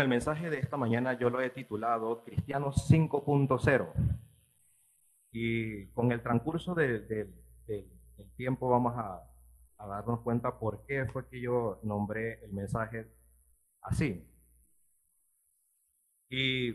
[0.00, 3.92] El mensaje de esta mañana yo lo he titulado Cristianos 5.0.
[5.32, 7.34] Y con el transcurso del
[8.36, 9.22] tiempo vamos a,
[9.78, 13.06] a darnos cuenta por qué fue que yo nombré el mensaje
[13.82, 14.24] así.
[16.28, 16.74] Y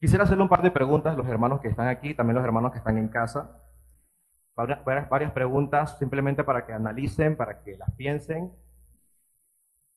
[0.00, 2.72] quisiera hacerle un par de preguntas a los hermanos que están aquí, también los hermanos
[2.72, 3.60] que están en casa.
[4.56, 8.52] Varias preguntas simplemente para que analicen, para que las piensen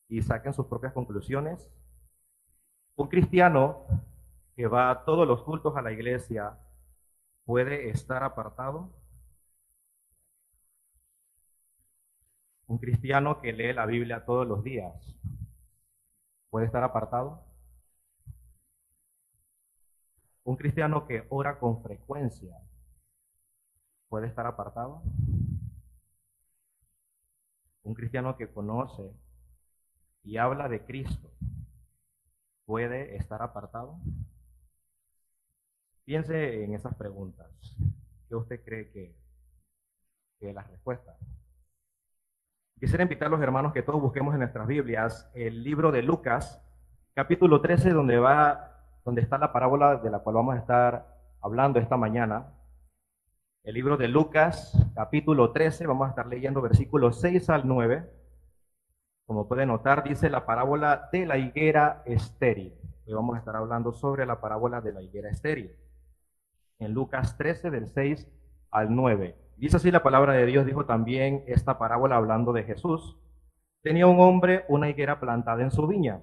[0.09, 1.69] y saquen sus propias conclusiones.
[2.97, 3.85] Un cristiano
[4.55, 6.57] que va todos los cultos a la iglesia
[7.45, 8.89] puede estar apartado.
[12.65, 15.15] Un cristiano que lee la Biblia todos los días
[16.49, 17.43] puede estar apartado.
[20.43, 22.57] Un cristiano que ora con frecuencia
[24.09, 25.03] puede estar apartado.
[27.83, 29.13] Un cristiano que conoce
[30.23, 31.31] y habla de Cristo
[32.67, 33.97] puede estar apartado?
[36.03, 37.47] Piense en esas preguntas.
[38.27, 39.15] ¿Qué usted cree que,
[40.39, 41.17] que las respuestas?
[42.77, 46.61] Quisiera invitar a los hermanos que todos busquemos en nuestras Biblias el libro de Lucas,
[47.15, 51.07] capítulo 13, donde, va, donde está la parábola de la cual vamos a estar
[51.41, 52.53] hablando esta mañana.
[53.63, 58.16] El libro de Lucas, capítulo 13, vamos a estar leyendo versículos 6 al 9.
[59.27, 62.73] Como pueden notar, dice la parábola de la higuera estéril.
[63.05, 65.75] Hoy vamos a estar hablando sobre la parábola de la higuera estéril.
[66.79, 68.25] En Lucas 13, del 6
[68.71, 69.35] al 9.
[69.57, 73.17] Dice así la palabra de Dios, dijo también esta parábola hablando de Jesús.
[73.83, 76.21] Tenía un hombre una higuera plantada en su viña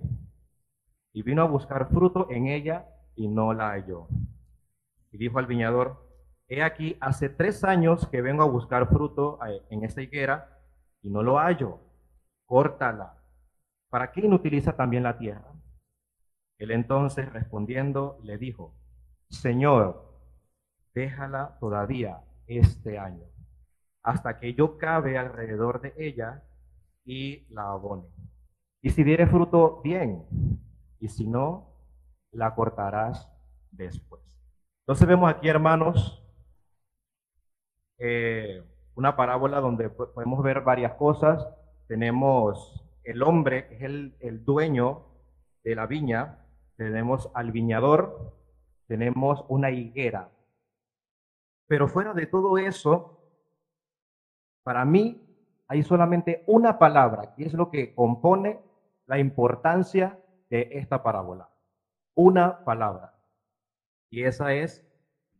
[1.12, 4.08] y vino a buscar fruto en ella y no la halló.
[5.12, 6.08] Y dijo al viñador,
[6.48, 10.58] he aquí, hace tres años que vengo a buscar fruto eh, en esta higuera
[11.02, 11.80] y no lo hallo
[12.46, 13.16] córtala.
[13.88, 15.52] ¿Para qué inutiliza también la tierra?
[16.58, 18.74] Él entonces respondiendo le dijo,
[19.28, 20.14] Señor,
[20.94, 23.24] déjala todavía este año,
[24.02, 26.42] hasta que yo cabe alrededor de ella
[27.04, 28.08] y la abone.
[28.82, 30.24] Y si diere fruto, bien,
[31.00, 31.70] y si no,
[32.30, 33.30] la cortarás
[33.70, 34.22] después.
[34.82, 36.22] Entonces vemos aquí, hermanos,
[37.98, 38.62] eh,
[38.94, 41.48] una parábola donde podemos ver varias cosas
[41.86, 45.04] tenemos el hombre, que es el, dueño
[45.62, 46.46] de la viña,
[46.76, 48.34] tenemos al viñador,
[48.86, 50.30] tenemos una higuera.
[51.66, 53.20] Pero fuera de todo eso,
[54.62, 55.20] para mí
[55.68, 58.60] hay solamente una palabra, que es lo que compone
[59.06, 60.18] la importancia
[60.48, 61.50] de esta parábola.
[62.14, 63.14] Una palabra.
[64.10, 64.86] Y esa es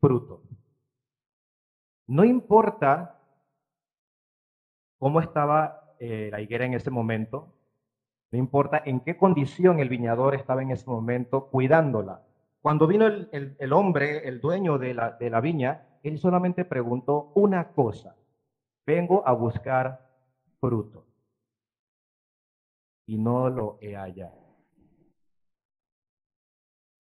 [0.00, 0.42] fruto.
[2.06, 3.18] No importa
[4.98, 7.54] cómo estaba eh, la higuera en ese momento,
[8.30, 12.20] no importa en qué condición el viñador estaba en ese momento cuidándola.
[12.60, 17.72] Cuando vino el, hombre, el dueño de la, de la viña, él solamente preguntó una
[17.72, 18.16] cosa,
[18.86, 20.06] vengo a buscar
[20.60, 21.06] fruto
[23.06, 24.44] y no lo he hallado.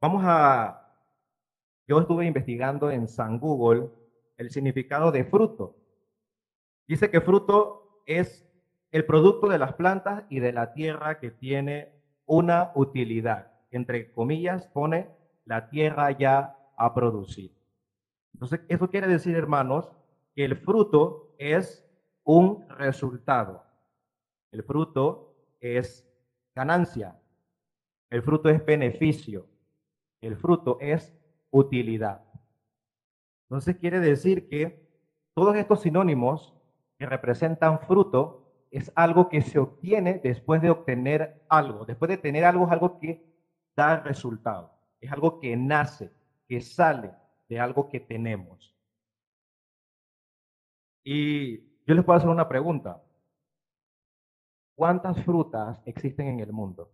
[0.00, 0.96] Vamos a,
[1.86, 3.90] yo estuve investigando en San Google
[4.38, 5.76] el significado de fruto.
[6.88, 8.50] Dice que fruto es
[8.94, 11.92] el producto de las plantas y de la tierra que tiene
[12.26, 13.50] una utilidad.
[13.72, 15.10] Entre comillas, pone
[15.44, 17.50] la tierra ya a producir.
[18.34, 19.90] Entonces, eso quiere decir, hermanos,
[20.36, 21.84] que el fruto es
[22.22, 23.64] un resultado.
[24.52, 26.08] El fruto es
[26.54, 27.20] ganancia.
[28.10, 29.48] El fruto es beneficio.
[30.20, 31.12] El fruto es
[31.50, 32.22] utilidad.
[33.48, 34.88] Entonces quiere decir que
[35.34, 36.54] todos estos sinónimos
[36.96, 38.43] que representan fruto
[38.74, 41.84] es algo que se obtiene después de obtener algo.
[41.84, 43.24] Después de tener algo es algo que
[43.76, 44.76] da resultado.
[45.00, 46.12] Es algo que nace,
[46.48, 47.12] que sale
[47.48, 48.74] de algo que tenemos.
[51.04, 53.00] Y yo les puedo hacer una pregunta.
[54.74, 56.90] ¿Cuántas frutas existen en el mundo?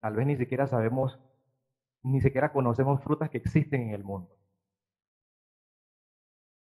[0.00, 1.16] Tal vez ni siquiera sabemos,
[2.02, 4.36] ni siquiera conocemos frutas que existen en el mundo.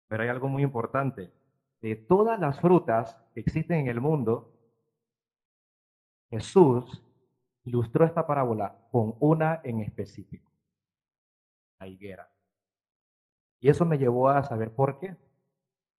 [0.08, 1.30] Pero hay algo muy importante.
[1.80, 4.52] De todas las frutas que existen en el mundo,
[6.30, 7.02] Jesús
[7.64, 10.50] ilustró esta parábola con una en específico,
[11.78, 12.28] la higuera.
[13.60, 15.16] Y eso me llevó a saber por qué.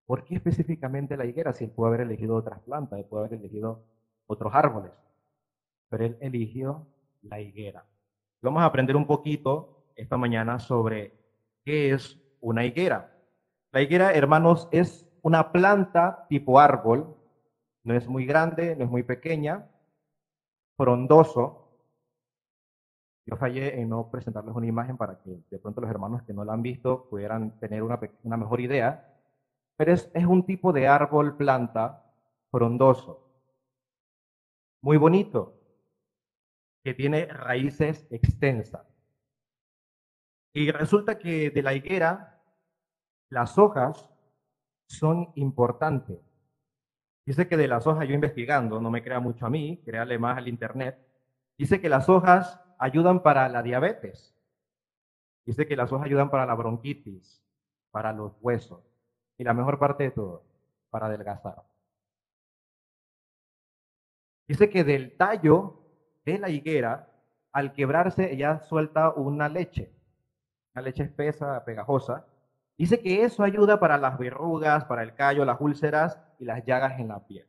[0.05, 1.53] ¿Por qué específicamente la higuera?
[1.53, 3.83] Si él puede haber elegido otras plantas, él puede haber elegido
[4.25, 4.91] otros árboles.
[5.89, 6.87] Pero él eligió
[7.21, 7.85] la higuera.
[8.41, 11.13] Vamos a aprender un poquito esta mañana sobre
[11.63, 13.18] qué es una higuera.
[13.71, 17.15] La higuera, hermanos, es una planta tipo árbol,
[17.83, 19.69] no es muy grande, no es muy pequeña,
[20.75, 21.67] frondoso.
[23.27, 26.43] Yo fallé en no presentarles una imagen para que de pronto los hermanos que no
[26.43, 29.05] la han visto pudieran tener una, una mejor idea.
[29.77, 32.11] Pero es, es un tipo de árbol, planta,
[32.49, 33.29] frondoso.
[34.81, 35.59] Muy bonito,
[36.83, 38.87] que tiene raíces extensas.
[40.53, 42.38] Y resulta que de la higuera,
[43.29, 44.09] las hojas
[44.87, 46.19] son importantes.
[47.25, 50.37] Dice que de las hojas, yo investigando, no me crea mucho a mí, créale más
[50.37, 50.97] al internet,
[51.57, 54.35] dice que las hojas ayudan para la diabetes.
[55.45, 57.43] Dice que las hojas ayudan para la bronquitis,
[57.91, 58.83] para los huesos.
[59.37, 60.43] Y la mejor parte de todo,
[60.89, 61.63] para adelgazar.
[64.47, 65.81] Dice que del tallo
[66.25, 67.11] de la higuera,
[67.51, 69.91] al quebrarse, ella suelta una leche,
[70.73, 72.25] una leche espesa, pegajosa.
[72.79, 76.97] Dice que eso ayuda para las verrugas, para el callo, las úlceras y las llagas
[76.97, 77.45] en la piel.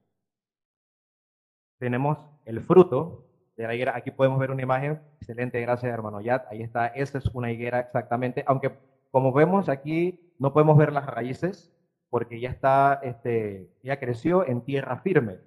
[1.78, 3.94] Tenemos el fruto de la higuera.
[3.94, 5.00] Aquí podemos ver una imagen.
[5.20, 6.48] Excelente, gracias hermano Yat.
[6.50, 8.42] Ahí está, esa es una higuera exactamente.
[8.44, 8.76] Aunque
[9.12, 11.72] como vemos aquí, no podemos ver las raíces
[12.08, 15.38] porque ya está, este, ya creció en tierra firme.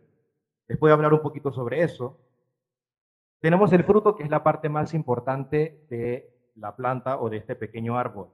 [0.69, 2.21] Les voy a hablar un poquito sobre eso.
[3.41, 7.57] Tenemos el fruto, que es la parte más importante de la planta o de este
[7.57, 8.29] pequeño árbol.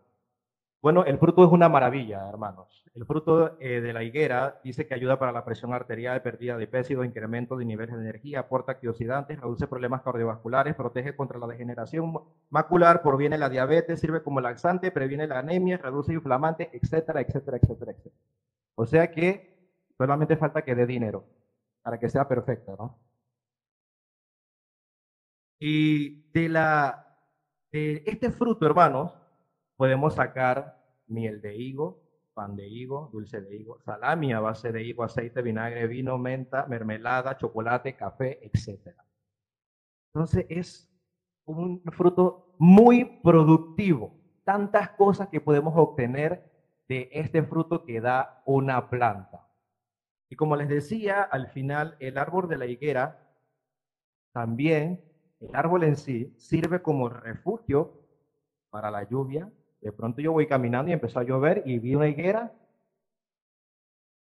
[0.82, 2.86] Bueno, el fruto es una maravilla, hermanos.
[2.96, 6.68] El fruto eh, de la higuera dice que ayuda para la presión arterial, pérdida de
[6.68, 12.14] peso, incremento de niveles de energía, aporta antioxidantes, reduce problemas cardiovasculares, protege contra la degeneración
[12.50, 17.92] macular, proviene la diabetes, sirve como laxante, previene la anemia, reduce inflamante, etcétera, etcétera, etcétera,
[17.92, 18.16] etcétera.
[18.76, 19.60] O sea que
[19.98, 21.26] solamente falta que dé dinero
[21.84, 22.98] para que sea perfecta, ¿no?
[25.60, 27.18] Y de, la,
[27.72, 29.19] de este fruto, hermanos,
[29.80, 30.78] podemos sacar
[31.08, 32.04] miel de higo,
[32.34, 36.66] pan de higo, dulce de higo, salami a base de higo, aceite, vinagre, vino, menta,
[36.66, 38.94] mermelada, chocolate, café, etc.
[40.14, 40.92] Entonces es
[41.46, 44.20] un fruto muy productivo.
[44.44, 46.44] Tantas cosas que podemos obtener
[46.90, 49.48] de este fruto que da una planta.
[50.30, 53.26] Y como les decía, al final el árbol de la higuera,
[54.34, 55.06] también
[55.40, 57.94] el árbol en sí, sirve como refugio
[58.70, 59.50] para la lluvia,
[59.82, 62.54] de pronto yo voy caminando y empezó a llover y vi una higuera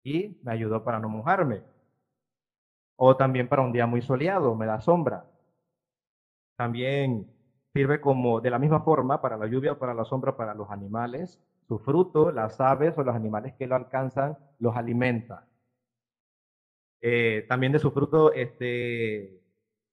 [0.04, 1.64] y me ayudó para no mojarme.
[2.96, 5.26] O también para un día muy soleado, me da sombra.
[6.58, 7.32] También
[7.74, 11.40] sirve como de la misma forma para la lluvia, para la sombra, para los animales.
[11.68, 15.48] Su fruto, las aves o los animales que lo alcanzan, los alimenta.
[17.02, 19.42] Eh, también de su fruto, este,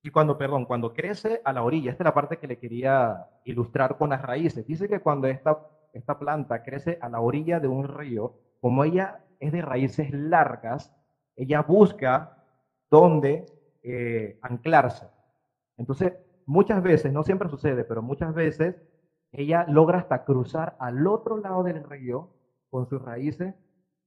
[0.04, 3.26] y cuando, perdón, cuando crece a la orilla, esta es la parte que le quería
[3.44, 4.66] ilustrar con las raíces.
[4.66, 9.24] Dice que cuando esta, esta planta crece a la orilla de un río, como ella
[9.40, 10.94] es de raíces largas,
[11.36, 12.44] ella busca
[12.90, 13.46] dónde
[13.82, 15.08] eh, anclarse.
[15.78, 16.12] Entonces,
[16.44, 18.76] muchas veces, no siempre sucede, pero muchas veces
[19.32, 22.28] ella logra hasta cruzar al otro lado del río
[22.68, 23.54] con sus raíces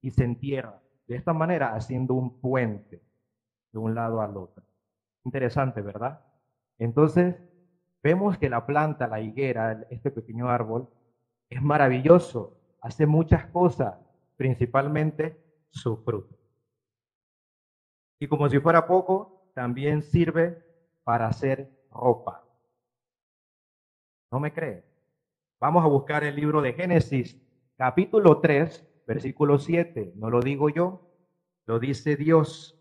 [0.02, 0.80] y se entierra.
[1.08, 3.02] De esta manera, haciendo un puente
[3.72, 4.67] de un lado al otro.
[5.28, 6.22] Interesante, ¿verdad?
[6.80, 7.36] Entonces,
[8.02, 10.88] vemos que la planta, la higuera, este pequeño árbol,
[11.50, 13.96] es maravilloso, hace muchas cosas,
[14.38, 15.38] principalmente
[15.70, 16.34] su fruto.
[18.20, 20.64] Y como si fuera poco, también sirve
[21.04, 22.46] para hacer ropa.
[24.32, 24.86] ¿No me cree?
[25.60, 27.38] Vamos a buscar el libro de Génesis,
[27.76, 30.14] capítulo 3, versículo 7.
[30.16, 31.02] No lo digo yo,
[31.66, 32.77] lo dice Dios.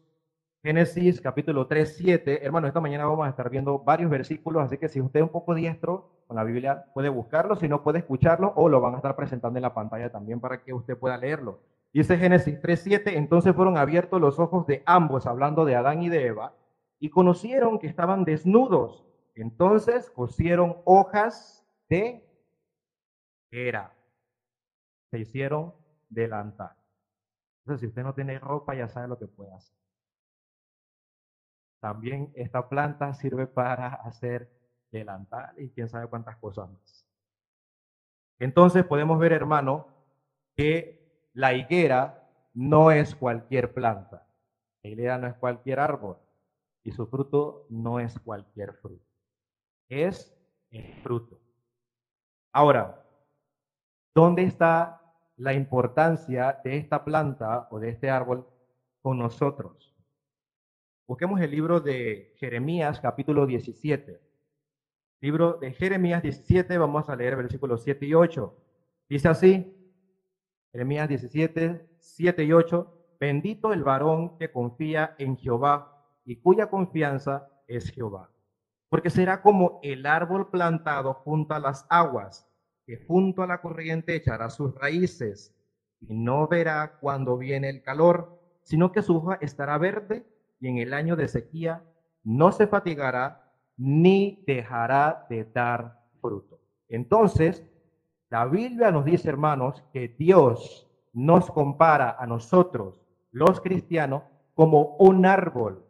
[0.67, 2.45] Génesis capítulo 3, 7.
[2.45, 5.31] Hermano, esta mañana vamos a estar viendo varios versículos, así que si usted es un
[5.31, 8.97] poco diestro con la Biblia, puede buscarlo, si no puede escucharlo o lo van a
[8.97, 11.61] estar presentando en la pantalla también para que usted pueda leerlo.
[11.93, 16.09] Dice Génesis 3, 7, entonces fueron abiertos los ojos de ambos, hablando de Adán y
[16.09, 16.53] de Eva,
[16.99, 19.07] y conocieron que estaban desnudos.
[19.37, 22.29] Entonces cosieron hojas de
[23.53, 23.95] era.
[25.13, 25.75] Se hicieron
[26.09, 26.75] delantal.
[27.61, 29.86] Entonces, si usted no tiene ropa, ya sabe lo que puede hacer.
[31.87, 34.51] También esta planta sirve para hacer
[34.91, 37.07] delantal y quién sabe cuántas cosas más.
[38.41, 39.87] Entonces podemos ver, hermano,
[40.57, 44.27] que la higuera no es cualquier planta.
[44.83, 46.17] La higuera no es cualquier árbol
[46.83, 49.07] y su fruto no es cualquier fruto.
[49.89, 50.37] Es
[50.71, 51.39] el fruto.
[52.51, 53.07] Ahora,
[54.13, 55.01] ¿dónde está
[55.37, 58.45] la importancia de esta planta o de este árbol
[59.03, 59.96] con nosotros?
[61.09, 64.21] Busquemos el libro de Jeremías, capítulo 17.
[65.21, 68.57] Libro de Jeremías 17, vamos a leer versículos 7 y 8.
[69.09, 69.73] Dice así,
[70.73, 77.49] Jeremías 17, 7 y 8, bendito el varón que confía en Jehová y cuya confianza
[77.69, 78.33] es Jehová.
[78.89, 82.51] Porque será como el árbol plantado junto a las aguas,
[82.85, 85.55] que junto a la corriente echará sus raíces,
[86.01, 90.27] y no verá cuando viene el calor, sino que su hoja estará verde,
[90.61, 91.85] y en el año de sequía
[92.25, 96.61] no se fatigará, ni dejará de dar fruto.
[96.89, 97.65] Entonces,
[98.31, 105.27] la Biblia nos dice, hermanos, que Dios nos compara a nosotros, los cristianos, como un
[105.27, 105.87] árbol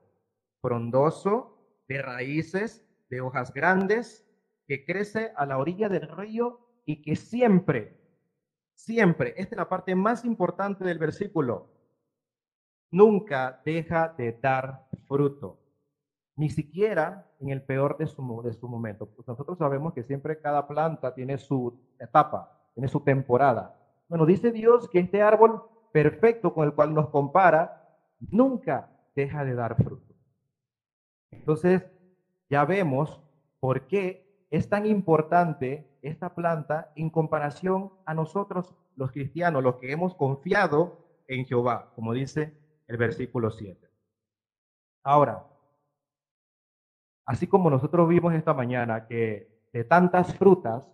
[0.61, 1.57] frondoso,
[1.89, 4.27] de raíces, de hojas grandes,
[4.67, 8.01] que crece a la orilla del río y que siempre,
[8.75, 11.76] siempre, esta es la parte más importante del versículo,
[12.91, 15.59] nunca deja de dar fruto,
[16.37, 19.07] ni siquiera en el peor de su, de su momento.
[19.07, 23.77] Pues nosotros sabemos que siempre cada planta tiene su etapa, tiene su temporada.
[24.09, 25.63] Bueno, dice Dios que este árbol
[25.93, 27.83] perfecto con el cual nos compara,
[28.31, 30.15] nunca deja de dar fruto.
[31.31, 31.87] Entonces,
[32.51, 33.21] ya vemos
[33.61, 39.91] por qué es tan importante esta planta en comparación a nosotros los cristianos, los que
[39.91, 42.53] hemos confiado en Jehová, como dice
[42.87, 43.91] el versículo 7.
[45.05, 45.47] Ahora,
[47.25, 50.85] así como nosotros vimos esta mañana que de tantas frutas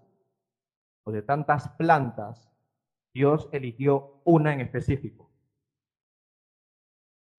[1.05, 2.51] o de tantas plantas,
[3.15, 5.31] Dios eligió una en específico.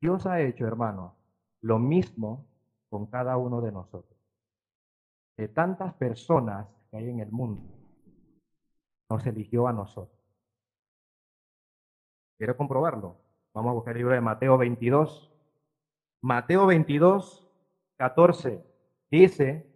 [0.01, 1.15] Dios ha hecho, hermano,
[1.61, 2.45] lo mismo
[2.89, 4.19] con cada uno de nosotros.
[5.37, 7.63] De tantas personas que hay en el mundo,
[9.09, 10.19] nos eligió a nosotros.
[12.37, 13.22] ¿Quiere comprobarlo?
[13.53, 15.31] Vamos a buscar el libro de Mateo 22.
[16.21, 17.47] Mateo 22,
[17.97, 18.63] 14
[19.11, 19.69] dice,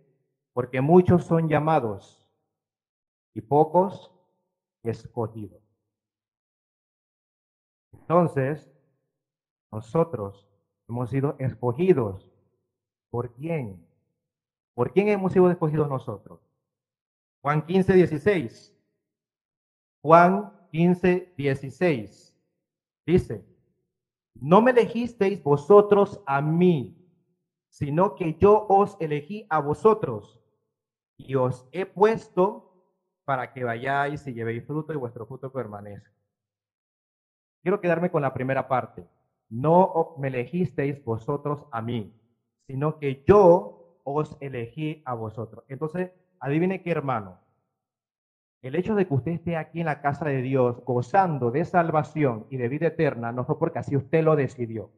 [0.54, 2.28] porque muchos son llamados
[3.34, 4.12] y pocos
[4.84, 5.62] escogidos.
[7.94, 8.72] Entonces,
[9.72, 10.48] nosotros
[10.88, 12.32] hemos sido escogidos
[13.10, 13.86] ¿Por quién?
[14.74, 16.40] ¿Por quién hemos sido escogidos nosotros?
[17.42, 18.78] Juan 15, 16.
[20.02, 22.38] Juan 15, 16.
[23.06, 23.46] Dice,
[24.42, 26.98] no me elegisteis vosotros a mí,
[27.70, 30.40] sino que yo os elegí a vosotros
[31.18, 32.68] y os he puesto
[33.26, 36.12] para que vayáis y llevéis fruto y vuestro fruto permanezca.
[37.62, 39.06] Quiero quedarme con la primera parte.
[39.50, 42.14] No me elegisteis vosotros a mí,
[42.68, 45.64] sino que yo os elegí a vosotros.
[45.68, 47.40] Entonces, adivine qué hermano.
[48.62, 52.48] El hecho de que usted esté aquí en la casa de Dios gozando de salvación
[52.50, 54.92] y de vida eterna no fue porque así usted lo decidió.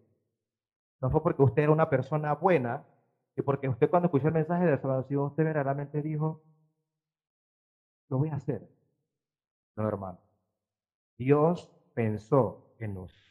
[1.01, 2.85] No fue porque usted era una persona buena
[3.35, 6.41] y porque usted cuando escuchó el mensaje de salvación usted verdaderamente dijo,
[8.09, 8.67] lo voy a hacer.
[9.75, 10.19] No, hermano.
[11.17, 13.25] Dios pensó en nosotros.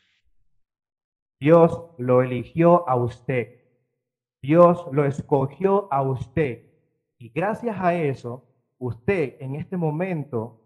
[1.40, 3.58] Dios lo eligió a usted
[4.40, 6.64] Dios lo escogió a usted.
[7.18, 8.47] Y gracias a eso,
[8.78, 10.62] usted en este momento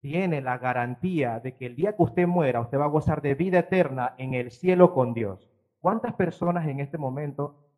[0.00, 3.34] tiene la garantía de que el día que usted muera, usted va a gozar de
[3.34, 5.50] vida eterna en el cielo con Dios.
[5.80, 7.68] ¿Cuántas personas en este momento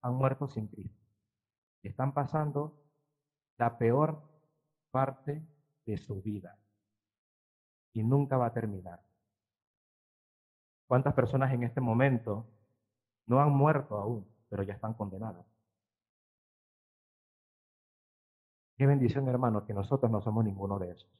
[0.00, 1.04] han muerto sin Cristo?
[1.82, 2.74] Están pasando
[3.58, 4.22] la peor
[4.90, 5.46] parte
[5.84, 6.58] de su vida
[7.92, 9.00] y nunca va a terminar.
[10.86, 12.46] ¿Cuántas personas en este momento
[13.26, 14.26] no han muerto aún?
[14.48, 15.46] pero ya están condenados.
[18.78, 21.10] Qué bendición, hermano, que nosotros no somos ninguno de esos.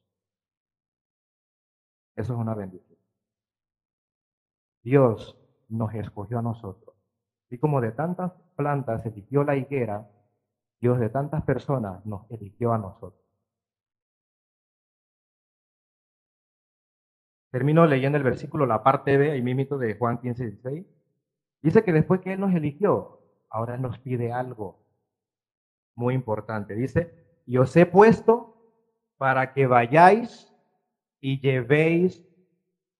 [2.15, 2.97] Eso es una bendición.
[4.81, 5.37] Dios
[5.67, 6.95] nos escogió a nosotros.
[7.49, 10.09] Y como de tantas plantas eligió la higuera,
[10.79, 13.25] Dios de tantas personas nos eligió a nosotros.
[17.51, 20.85] Termino leyendo el versículo, la parte B, ahí mismo de Juan 15, 16.
[21.61, 24.79] Dice que después que Él nos eligió, ahora nos pide algo
[25.95, 26.75] muy importante.
[26.75, 28.55] Dice, y os he puesto
[29.17, 30.53] para que vayáis
[31.19, 32.23] y llevéis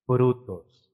[0.08, 0.91] frutos.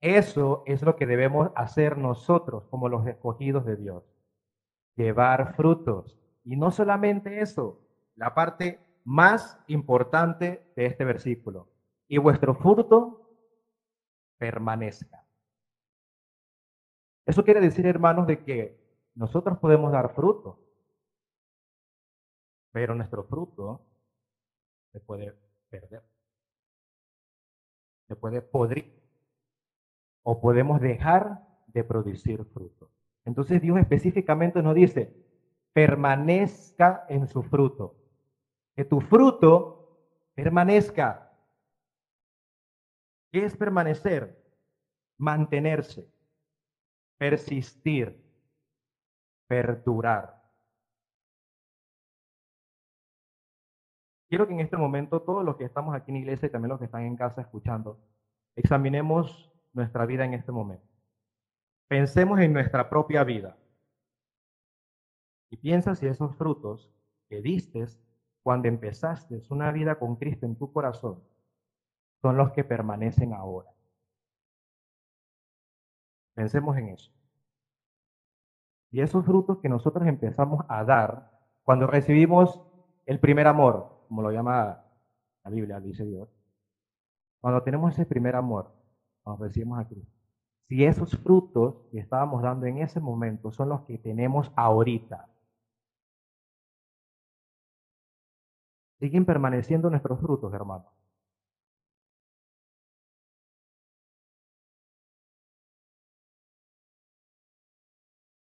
[0.00, 4.04] Eso es lo que debemos hacer nosotros como los escogidos de Dios.
[4.94, 6.20] Llevar frutos.
[6.44, 7.80] Y no solamente eso,
[8.14, 11.68] la parte más importante de este versículo.
[12.06, 13.28] Y vuestro fruto
[14.38, 15.26] permanezca.
[17.26, 18.80] Eso quiere decir, hermanos, de que
[19.16, 20.61] nosotros podemos dar fruto,
[22.72, 23.86] pero nuestro fruto
[24.92, 25.38] se puede
[25.68, 26.02] perder,
[28.08, 29.00] se puede podrir,
[30.24, 32.90] o podemos dejar de producir fruto.
[33.24, 35.14] Entonces Dios específicamente nos dice,
[35.72, 37.96] permanezca en su fruto,
[38.74, 40.00] que tu fruto
[40.34, 41.30] permanezca.
[43.30, 44.42] ¿Qué es permanecer?
[45.18, 46.12] Mantenerse
[47.22, 48.20] persistir.
[49.46, 50.41] perdurar.
[54.32, 56.78] Quiero que en este momento todos los que estamos aquí en iglesia y también los
[56.78, 58.00] que están en casa escuchando,
[58.56, 60.88] examinemos nuestra vida en este momento.
[61.86, 63.58] Pensemos en nuestra propia vida.
[65.50, 66.90] Y piensa si esos frutos
[67.28, 67.84] que diste
[68.42, 71.22] cuando empezaste una vida con Cristo en tu corazón
[72.22, 73.70] son los que permanecen ahora.
[76.32, 77.12] Pensemos en eso.
[78.90, 82.62] Y esos frutos que nosotros empezamos a dar cuando recibimos
[83.04, 84.84] el primer amor, como lo llama
[85.42, 86.28] la Biblia, dice Dios,
[87.40, 88.70] cuando tenemos ese primer amor,
[89.22, 90.12] cuando recibimos a Cristo,
[90.68, 95.30] si esos frutos que estábamos dando en ese momento son los que tenemos ahorita,
[99.00, 100.92] siguen permaneciendo nuestros frutos, hermanos.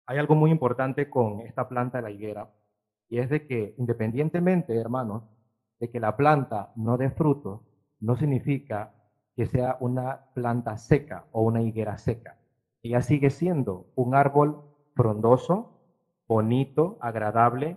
[0.08, 2.52] hay algo muy importante con esta planta de la higuera,
[3.08, 5.24] y es de que independientemente, hermanos,
[5.78, 7.62] de que la planta no dé fruto,
[8.00, 8.94] no significa
[9.34, 12.38] que sea una planta seca o una higuera seca.
[12.82, 14.62] Ella sigue siendo un árbol
[14.94, 15.80] frondoso,
[16.26, 17.76] bonito, agradable,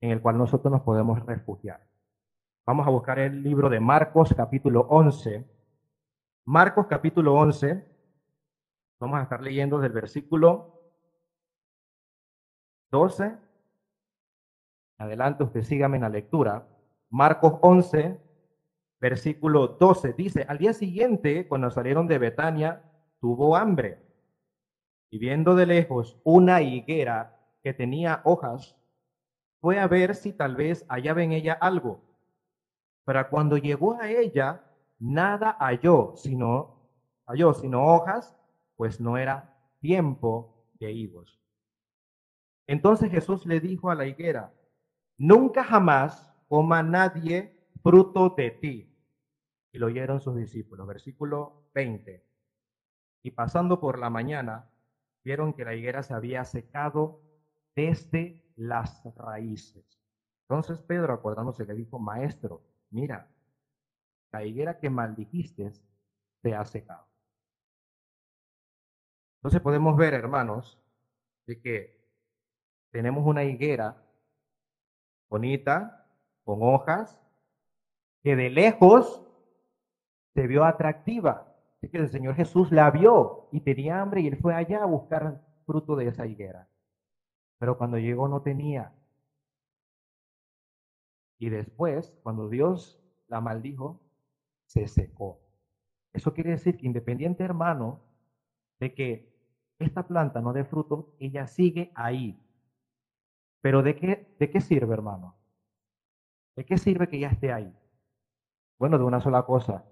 [0.00, 1.88] en el cual nosotros nos podemos refugiar.
[2.64, 5.44] Vamos a buscar el libro de Marcos capítulo 11.
[6.44, 7.84] Marcos capítulo 11,
[9.00, 10.80] vamos a estar leyendo del versículo
[12.90, 13.36] 12.
[14.98, 16.66] Adelante, usted sígame en la lectura.
[17.10, 18.20] Marcos 11,
[19.00, 20.12] versículo 12.
[20.12, 22.82] Dice, al día siguiente, cuando salieron de Betania,
[23.20, 24.02] tuvo hambre.
[25.10, 28.76] Y viendo de lejos una higuera que tenía hojas,
[29.60, 32.02] fue a ver si tal vez hallaba en ella algo.
[33.04, 34.62] Pero cuando llegó a ella,
[34.98, 36.90] nada halló, sino,
[37.26, 38.36] halló, sino hojas,
[38.76, 41.40] pues no era tiempo de higos.
[42.66, 44.52] Entonces Jesús le dijo a la higuera,
[45.16, 48.94] nunca jamás coma nadie fruto de ti.
[49.72, 50.86] Y lo oyeron sus discípulos.
[50.86, 52.24] Versículo 20.
[53.22, 54.70] Y pasando por la mañana,
[55.24, 57.20] vieron que la higuera se había secado
[57.76, 59.84] desde las raíces.
[60.48, 63.30] Entonces Pedro, acordándose, le dijo, maestro, mira,
[64.32, 65.70] la higuera que maldijiste
[66.42, 67.06] se ha secado.
[69.38, 70.82] Entonces podemos ver, hermanos,
[71.46, 71.98] de que
[72.90, 74.02] tenemos una higuera
[75.28, 75.97] bonita,
[76.48, 77.20] con hojas,
[78.22, 79.22] que de lejos
[80.32, 81.54] se vio atractiva.
[81.76, 84.86] Así que el Señor Jesús la vio y tenía hambre y él fue allá a
[84.86, 86.66] buscar fruto de esa higuera.
[87.58, 88.94] Pero cuando llegó no tenía.
[91.38, 94.00] Y después, cuando Dios la maldijo,
[94.64, 95.38] se secó.
[96.14, 98.00] Eso quiere decir que independiente, hermano,
[98.80, 99.34] de que
[99.78, 102.42] esta planta no dé fruto, ella sigue ahí,
[103.60, 105.34] pero ¿de qué, ¿de qué sirve, hermano?
[106.58, 107.72] ¿De qué sirve que ya esté ahí?
[108.80, 109.84] Bueno, de una sola cosa,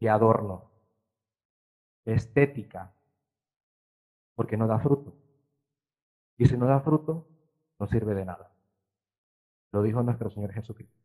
[0.00, 0.70] de adorno,
[2.04, 2.94] de estética,
[4.34, 5.16] porque no da fruto.
[6.36, 7.26] Y si no da fruto,
[7.78, 8.52] no sirve de nada.
[9.72, 11.00] Lo dijo nuestro Señor Jesucristo.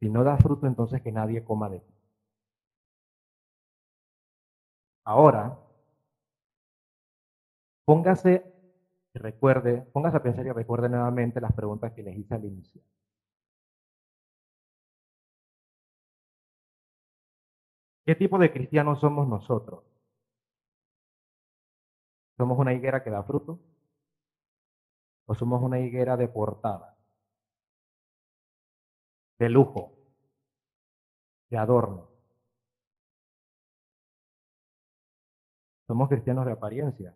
[0.00, 1.94] Si no da fruto, entonces que nadie coma de ti.
[5.04, 5.56] Ahora,
[7.84, 8.44] póngase
[9.14, 12.82] recuerde, póngase a pensar y recuerde nuevamente las preguntas que les hice al inicio.
[18.10, 19.84] ¿Qué tipo de cristianos somos nosotros?
[22.36, 23.60] ¿Somos una higuera que da fruto?
[25.26, 26.98] ¿O somos una higuera deportada?
[29.38, 29.92] De lujo,
[31.50, 32.08] de adorno.
[35.86, 37.14] Somos cristianos de apariencia,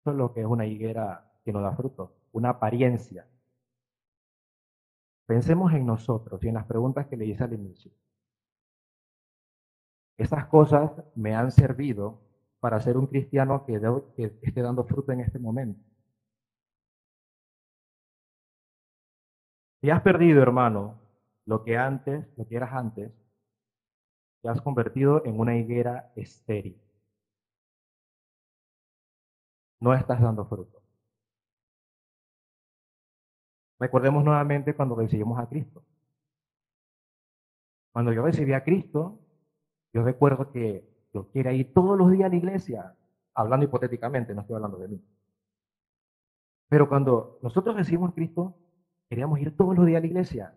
[0.00, 3.24] eso es lo que es una higuera que no da fruto, una apariencia.
[5.26, 7.92] Pensemos en nosotros y en las preguntas que le hice al inicio.
[10.20, 12.20] Esas cosas me han servido
[12.60, 13.80] para ser un cristiano que,
[14.16, 15.80] que esté dando fruto en este momento.
[19.80, 21.00] Si has perdido, hermano,
[21.46, 23.10] lo que antes, lo que eras antes,
[24.42, 26.78] te has convertido en una higuera estéril
[29.80, 30.82] no estás dando fruto.
[33.78, 35.82] Recordemos nuevamente cuando recibimos a Cristo.
[37.92, 39.18] Cuando yo recibí a Cristo,
[39.92, 42.94] yo recuerdo que yo quería ir todos los días a la iglesia,
[43.34, 45.04] hablando hipotéticamente, no estoy hablando de mí.
[46.68, 48.56] Pero cuando nosotros recibimos Cristo,
[49.08, 50.54] queríamos ir todos los días a la iglesia.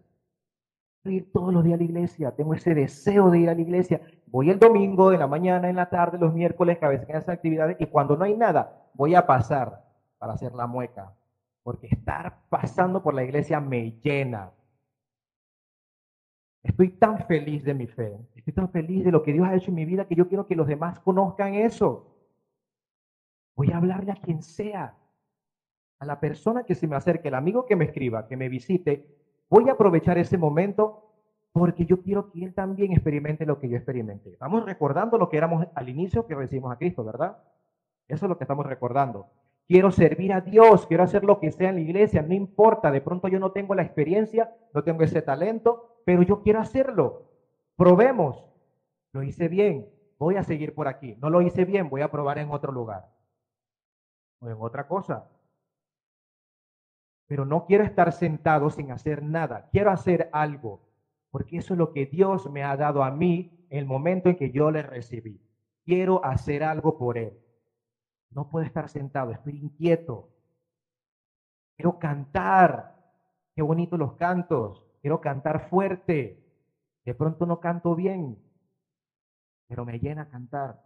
[1.06, 4.00] Ir todos los días a la iglesia, tengo ese deseo de ir a la iglesia.
[4.28, 7.16] Voy el domingo, en la mañana, en la tarde, los miércoles, que a veces hay
[7.16, 9.82] esas actividades, y cuando no hay nada, voy a pasar.
[10.18, 11.14] para hacer la mueca,
[11.64, 14.54] porque estar pasando por la iglesia me llena.
[16.64, 19.70] Estoy tan feliz de mi fe, estoy tan feliz de lo que Dios ha hecho
[19.70, 22.16] en mi vida que yo quiero que los demás conozcan eso.
[23.56, 24.96] Voy a hablarle a quien sea,
[26.00, 29.06] a la persona que se me acerque, el amigo que me escriba, que me visite.
[29.50, 31.12] Voy a aprovechar ese momento
[31.52, 34.32] porque yo quiero que él también experimente lo que yo experimenté.
[34.32, 37.38] Estamos recordando lo que éramos al inicio que recibimos a Cristo, ¿verdad?
[38.08, 39.28] Eso es lo que estamos recordando.
[39.74, 43.02] Quiero servir a Dios, quiero hacer lo que sea en la iglesia, no importa, de
[43.02, 47.32] pronto yo no tengo la experiencia, no tengo ese talento, pero yo quiero hacerlo.
[47.76, 48.46] Probemos.
[49.14, 51.16] Lo hice bien, voy a seguir por aquí.
[51.20, 53.10] No lo hice bien, voy a probar en otro lugar.
[54.42, 55.28] O en otra cosa.
[57.26, 59.70] Pero no quiero estar sentado sin hacer nada.
[59.72, 60.82] Quiero hacer algo.
[61.32, 64.52] Porque eso es lo que Dios me ha dado a mí el momento en que
[64.52, 65.42] yo le recibí.
[65.84, 67.43] Quiero hacer algo por Él.
[68.36, 70.30] No puedo estar sentado, estoy inquieto.
[71.76, 72.96] Quiero cantar.
[73.56, 74.84] Qué bonitos los cantos.
[75.02, 76.40] Quiero cantar fuerte.
[77.06, 78.42] De pronto no canto bien,
[79.68, 80.80] pero me llena cantar.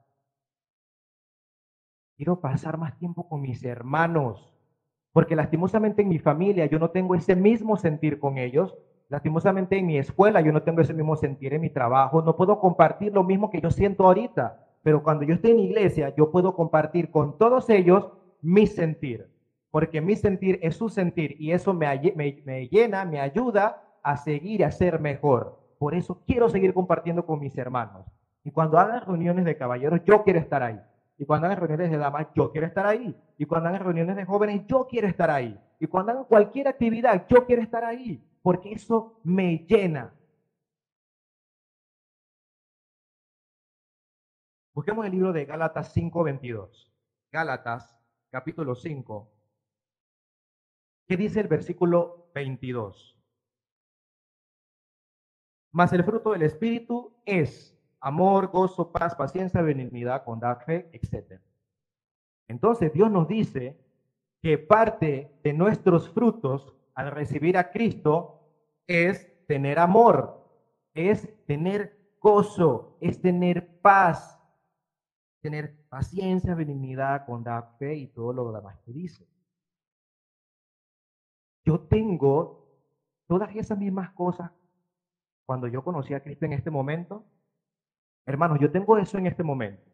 [2.16, 4.52] Quiero pasar más tiempo con mis hermanos,
[5.14, 8.76] porque lastimosamente en mi familia yo no tengo ese mismo sentir con ellos.
[9.10, 12.22] Lastimosamente en mi escuela yo no tengo ese mismo sentir en mi trabajo.
[12.24, 14.67] No puedo compartir lo mismo que yo siento ahorita.
[14.88, 18.10] Pero cuando yo estoy en iglesia, yo puedo compartir con todos ellos
[18.42, 19.30] mi sentir,
[19.70, 24.64] porque mi sentir es su sentir y eso me, me, llena, me ayuda a seguir,
[24.64, 25.60] a ser mejor.
[25.78, 28.06] Por eso quiero seguir compartiendo con mis hermanos.
[28.46, 30.80] Y cuando hagan reuniones de caballeros, yo quiero estar ahí.
[31.18, 33.14] Y cuando hagan reuniones de damas, yo quiero estar ahí.
[33.38, 35.60] Y cuando hagan reuniones de jóvenes, yo quiero estar ahí.
[35.82, 38.24] Y cuando hagan cualquier actividad, yo quiero estar ahí.
[38.42, 40.14] Porque eso me llena.
[44.78, 46.94] Busquemos el libro de Gálatas 5:22.
[47.32, 47.98] Gálatas,
[48.30, 49.28] capítulo 5.
[51.08, 53.18] ¿Qué dice el versículo 22?
[55.72, 61.42] Mas el fruto del Espíritu es amor, gozo, paz, paciencia, benignidad, bondad, fe, etc.
[62.48, 63.84] Entonces Dios nos dice
[64.44, 68.48] que parte de nuestros frutos al recibir a Cristo
[68.86, 70.48] es tener amor,
[70.94, 74.37] es tener gozo, es tener paz,
[75.48, 79.26] tener paciencia, benignidad, bondad, fe y todo lo demás que dice.
[81.66, 82.68] Yo tengo
[83.28, 84.52] todas esas mismas cosas
[85.46, 87.24] cuando yo conocí a Cristo en este momento.
[88.26, 89.90] Hermanos, yo tengo eso en este momento.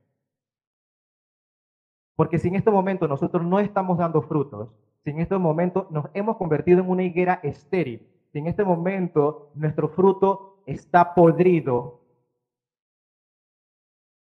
[2.16, 6.06] Porque si en este momento nosotros no estamos dando frutos, si en este momento nos
[6.16, 12.02] hemos convertido en una higuera estéril, si en este momento nuestro fruto está podrido,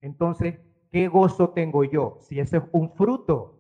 [0.02, 0.60] entonces
[0.96, 2.20] ¿Qué gozo tengo yo?
[2.22, 3.60] Si ese es un fruto.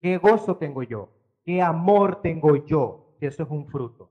[0.00, 1.10] ¿Qué gozo tengo yo?
[1.44, 3.14] ¿Qué amor tengo yo?
[3.20, 4.10] Si eso es un fruto.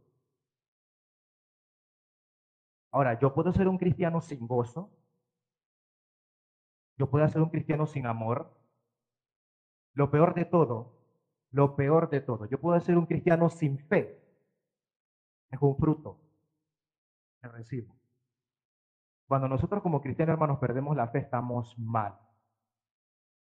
[2.92, 4.90] Ahora, yo puedo ser un cristiano sin gozo.
[6.98, 8.50] Yo puedo ser un cristiano sin amor.
[9.96, 10.94] Lo peor de todo,
[11.52, 14.18] lo peor de todo, yo puedo ser un cristiano sin fe.
[15.52, 16.22] Es un fruto
[17.42, 18.03] que recibo.
[19.34, 22.16] Cuando nosotros como cristianos, hermanos, perdemos la fe, estamos mal.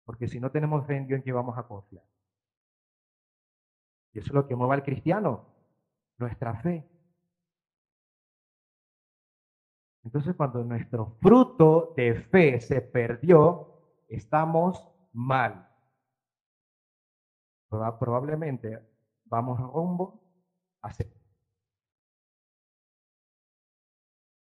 [0.05, 2.03] Porque si no tenemos fe en Dios, ¿en qué vamos a confiar?
[4.13, 5.55] Y eso es lo que mueve al cristiano,
[6.17, 6.85] nuestra fe.
[10.03, 15.73] Entonces, cuando nuestro fruto de fe se perdió, estamos mal.
[17.69, 18.85] Probablemente
[19.27, 20.21] vamos rumbo
[20.83, 21.07] a ser.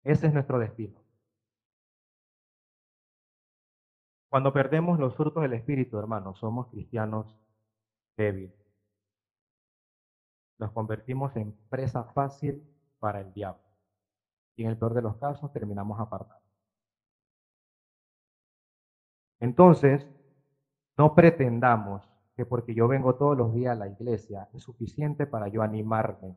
[0.02, 1.03] Ese es nuestro destino.
[4.34, 7.38] Cuando perdemos los frutos del Espíritu, hermanos, somos cristianos
[8.16, 8.58] débiles.
[10.58, 12.60] Nos convertimos en presa fácil
[12.98, 13.62] para el diablo.
[14.56, 16.42] Y en el peor de los casos terminamos apartados.
[19.38, 20.04] Entonces,
[20.98, 22.02] no pretendamos
[22.34, 26.36] que porque yo vengo todos los días a la iglesia es suficiente para yo animarme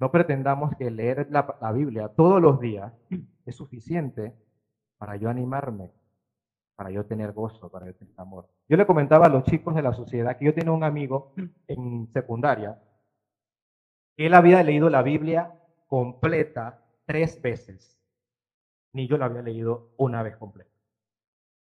[0.00, 2.92] No pretendamos que leer la, Biblia todos los días
[3.46, 4.34] es suficiente
[4.98, 5.92] para yo animarme,
[6.74, 8.48] para yo tener gozo, para yo tener amor.
[8.68, 11.34] Yo le comentaba a los chicos de la sociedad que yo tenía un amigo
[11.68, 12.78] en secundaria
[14.26, 17.98] él había leído la Biblia completa tres veces.
[18.92, 20.70] Ni yo la había leído una vez completa.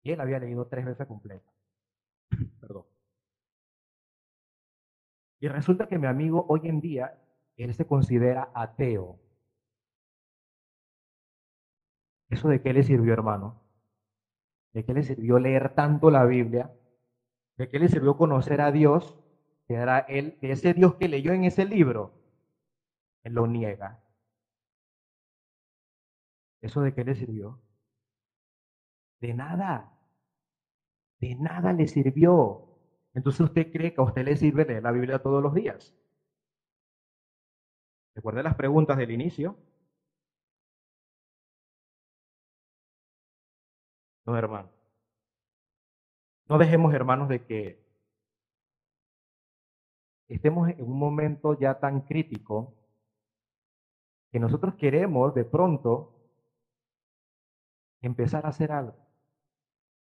[0.02, 1.48] Y él había leído tres veces completa.
[2.60, 2.84] Perdón.
[5.38, 7.21] Y resulta que mi amigo hoy en día
[7.56, 9.18] él se considera ateo.
[12.30, 13.60] ¿Eso de qué le sirvió, hermano?
[14.72, 16.72] ¿De qué le sirvió leer tanto la Biblia?
[17.56, 19.18] ¿De qué le sirvió conocer a Dios?
[19.68, 22.12] Que era él, que ese Dios que leyó en ese libro,
[23.22, 24.02] él lo niega.
[26.62, 27.60] ¿Eso de qué le sirvió?
[29.20, 29.92] De nada.
[31.20, 32.68] De nada le sirvió.
[33.14, 35.94] Entonces usted cree que a usted le sirve leer la Biblia todos los días.
[38.14, 39.56] Recuerde las preguntas del inicio.
[44.26, 44.70] No, hermano.
[46.48, 47.82] No dejemos, hermanos, de que
[50.28, 52.74] estemos en un momento ya tan crítico
[54.30, 56.14] que nosotros queremos de pronto
[58.00, 58.96] empezar a hacer algo,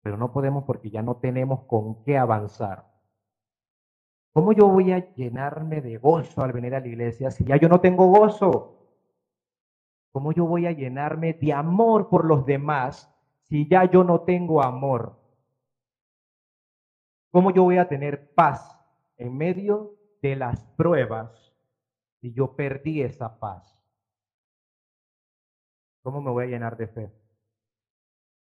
[0.03, 2.90] pero no podemos porque ya no tenemos con qué avanzar.
[4.33, 7.69] ¿Cómo yo voy a llenarme de gozo al venir a la iglesia si ya yo
[7.69, 8.77] no tengo gozo?
[10.13, 13.13] ¿Cómo yo voy a llenarme de amor por los demás
[13.43, 15.19] si ya yo no tengo amor?
[17.33, 18.77] ¿Cómo yo voy a tener paz
[19.17, 21.55] en medio de las pruebas
[22.21, 23.77] si yo perdí esa paz?
[26.03, 27.13] ¿Cómo me voy a llenar de fe?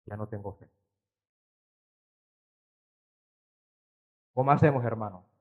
[0.06, 0.70] Ya no tengo fe.
[4.34, 5.31] ¿Cómo hacemos, hermano?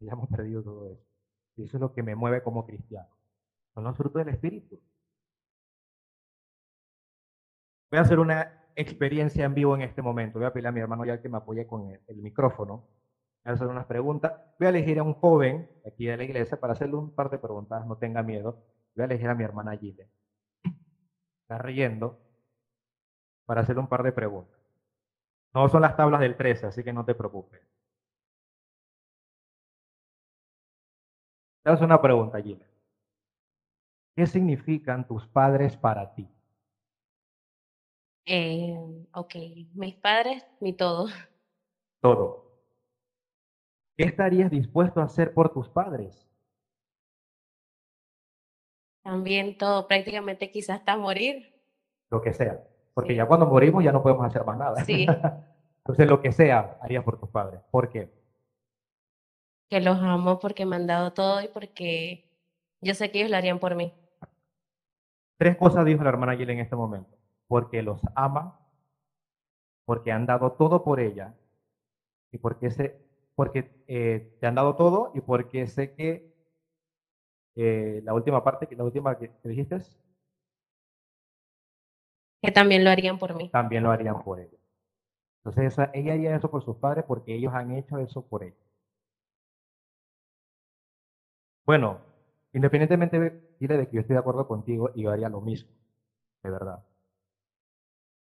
[0.00, 1.04] Ya hemos perdido todo eso.
[1.56, 3.08] Y eso es lo que me mueve como cristiano.
[3.74, 4.80] Son los frutos del Espíritu.
[7.90, 10.38] Voy a hacer una experiencia en vivo en este momento.
[10.38, 12.86] Voy a pedirle a mi hermano ya que me apoye con el, micrófono.
[13.44, 14.32] Voy a hacer unas preguntas.
[14.58, 17.38] Voy a elegir a un joven aquí de la iglesia para hacerle un par de
[17.38, 17.84] preguntas.
[17.86, 18.62] No tenga miedo.
[18.94, 20.08] Voy a elegir a mi hermana Gile.
[21.42, 22.20] Está riendo
[23.46, 24.60] para hacerle un par de preguntas.
[25.54, 27.60] No son las tablas del 13, así que no te preocupes.
[31.68, 32.64] Te hago una pregunta, Gile.
[34.16, 36.26] ¿Qué significan tus padres para ti?
[38.24, 38.74] Eh,
[39.12, 39.34] ok,
[39.74, 41.08] mis padres, mi todo.
[42.00, 42.54] Todo.
[43.98, 46.26] ¿Qué estarías dispuesto a hacer por tus padres?
[49.02, 51.52] También todo, prácticamente quizás hasta morir.
[52.08, 52.66] Lo que sea.
[52.94, 54.82] Porque ya cuando morimos ya no podemos hacer más nada.
[54.86, 55.04] Sí.
[55.80, 57.60] Entonces lo que sea harías por tus padres.
[57.70, 58.10] ¿Por qué?
[59.68, 62.24] Que los amo porque me han dado todo y porque
[62.80, 63.92] yo sé que ellos lo harían por mí.
[65.36, 68.60] Tres cosas dijo la hermana Gil en este momento porque los ama,
[69.84, 71.34] porque han dado todo por ella
[72.30, 73.00] y porque, se,
[73.34, 76.30] porque eh, te han dado todo y porque sé que
[77.56, 79.78] eh, la última parte, la última que, dijiste
[82.40, 83.48] que también lo harían por mí.
[83.48, 84.56] También lo harían por ella.
[85.42, 88.54] Entonces ella haría eso por sus padres porque ellos han hecho eso por ella.
[91.68, 92.00] Bueno,
[92.54, 95.68] independientemente de, que yo estoy de acuerdo contigo y yo haría lo mismo,
[96.42, 96.78] de verdad.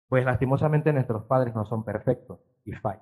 [0.07, 2.99] Pues lastimosamente nuestros padres no son perfectos y fallan.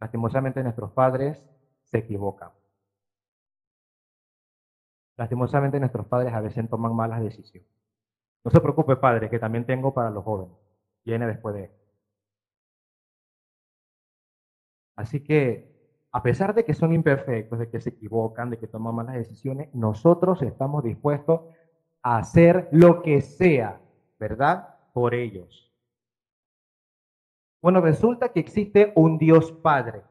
[0.00, 1.44] Lastimosamente nuestros padres
[1.84, 2.48] se equivocan.
[5.18, 7.68] Lastimosamente nuestros padres a veces toman malas decisiones.
[8.44, 10.56] No se preocupe, padre, que también tengo para los jóvenes.
[11.04, 11.76] Viene después de esto.
[14.96, 15.62] Así que,
[16.16, 19.68] a pesar de que son imperfectos, de que se equivocan, de que toman malas decisiones,
[19.74, 21.42] nosotros estamos dispuestos
[22.02, 23.80] a hacer lo que sea
[24.18, 24.78] ¿verdad?
[24.92, 25.72] Por ellos.
[27.60, 30.04] Bueno, resulta que existe un Dios Padre,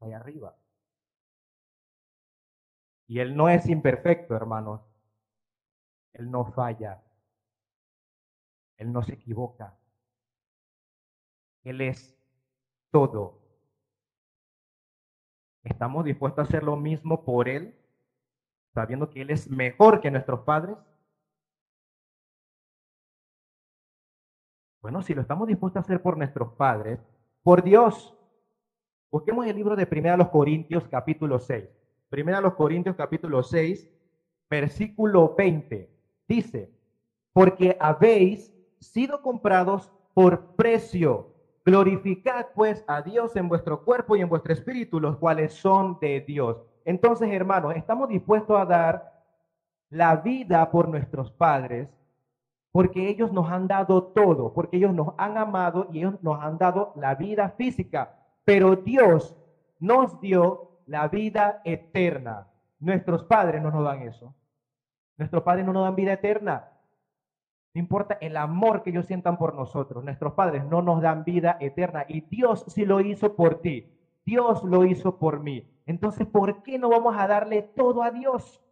[0.00, 0.56] ahí arriba.
[3.06, 4.80] Y Él no es imperfecto, hermanos.
[6.12, 7.02] Él no falla.
[8.76, 9.76] Él no se equivoca.
[11.64, 12.16] Él es
[12.90, 13.43] todo.
[15.64, 17.74] ¿Estamos dispuestos a hacer lo mismo por Él,
[18.74, 20.76] sabiendo que Él es mejor que nuestros padres?
[24.82, 27.00] Bueno, si lo estamos dispuestos a hacer por nuestros padres,
[27.42, 28.14] por Dios,
[29.10, 31.64] busquemos el libro de Primera los Corintios capítulo 6.
[32.10, 33.90] Primera los Corintios capítulo 6,
[34.50, 35.90] versículo 20.
[36.28, 36.70] Dice,
[37.32, 41.33] porque habéis sido comprados por precio.
[41.64, 46.20] Glorificad pues a Dios en vuestro cuerpo y en vuestro espíritu, los cuales son de
[46.20, 46.58] Dios.
[46.84, 49.14] Entonces, hermanos, estamos dispuestos a dar
[49.88, 51.88] la vida por nuestros padres
[52.74, 56.58] porque ellos nos han dado todo, porque ellos nos han amado y ellos nos han
[56.58, 59.36] dado la vida física, pero Dios
[59.78, 62.48] nos dio la vida eterna.
[62.80, 64.34] Nuestros padres no nos dan eso.
[65.16, 66.68] Nuestros padres no nos dan vida eterna.
[67.74, 70.04] No importa el amor que ellos sientan por nosotros.
[70.04, 72.04] Nuestros padres no nos dan vida eterna.
[72.08, 73.90] Y Dios sí lo hizo por ti.
[74.24, 75.68] Dios lo hizo por mí.
[75.84, 78.62] Entonces, ¿por qué no vamos a darle todo a Dios?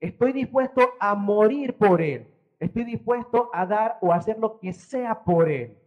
[0.00, 2.26] Estoy dispuesto a morir por Él.
[2.58, 5.78] Estoy dispuesto a dar o hacer lo que sea por Él.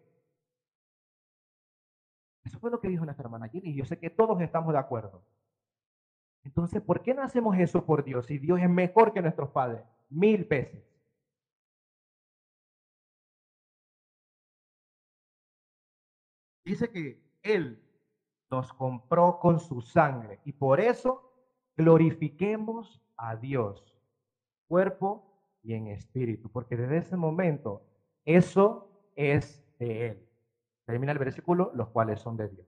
[2.46, 4.80] Eso fue lo que dijo nuestra hermana Gilly y yo sé que todos estamos de
[4.80, 5.24] acuerdo.
[6.46, 9.84] Entonces, ¿por qué no hacemos eso por Dios si Dios es mejor que nuestros padres?
[10.10, 10.95] Mil veces.
[16.66, 17.80] Dice que Él
[18.50, 21.32] nos compró con su sangre y por eso
[21.78, 23.96] glorifiquemos a Dios,
[24.68, 27.84] cuerpo y en espíritu, porque desde ese momento
[28.26, 30.28] eso es de Él.
[30.86, 32.68] Termina el versículo, los cuales son de Dios.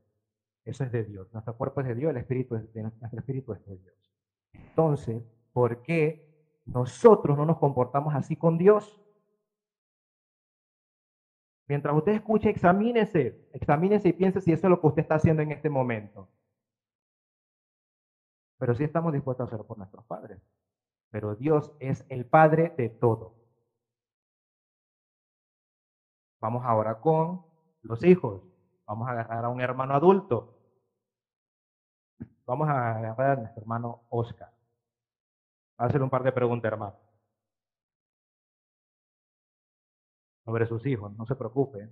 [0.63, 1.31] Eso es de Dios.
[1.33, 4.13] Nuestro cuerpo es de Dios, el espíritu es de, de Dios.
[4.53, 6.27] Entonces, ¿por qué
[6.65, 9.01] nosotros no nos comportamos así con Dios?
[11.67, 15.41] Mientras usted escuche, examínese, examínese y piense si eso es lo que usted está haciendo
[15.41, 16.29] en este momento.
[18.57, 20.41] Pero sí estamos dispuestos a hacerlo por nuestros padres.
[21.11, 23.35] Pero Dios es el Padre de todo.
[26.39, 27.45] Vamos ahora con
[27.81, 28.43] los hijos.
[28.85, 30.57] Vamos a agarrar a un hermano adulto.
[32.45, 34.53] Vamos a agarrar a nuestro hermano Oscar.
[35.77, 37.06] a hacerle un par de preguntas, hermano.
[40.47, 41.89] Sobre sus hijos, no se preocupe.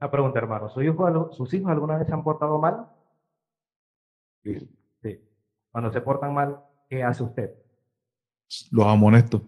[0.00, 0.68] Una pregunta, hermano.
[0.68, 2.88] ¿Sus hijos, ¿Sus hijos alguna vez se han portado mal?
[4.44, 4.70] Sí.
[5.72, 7.52] Cuando se portan mal, ¿qué hace usted?
[8.70, 9.42] Los amonesto.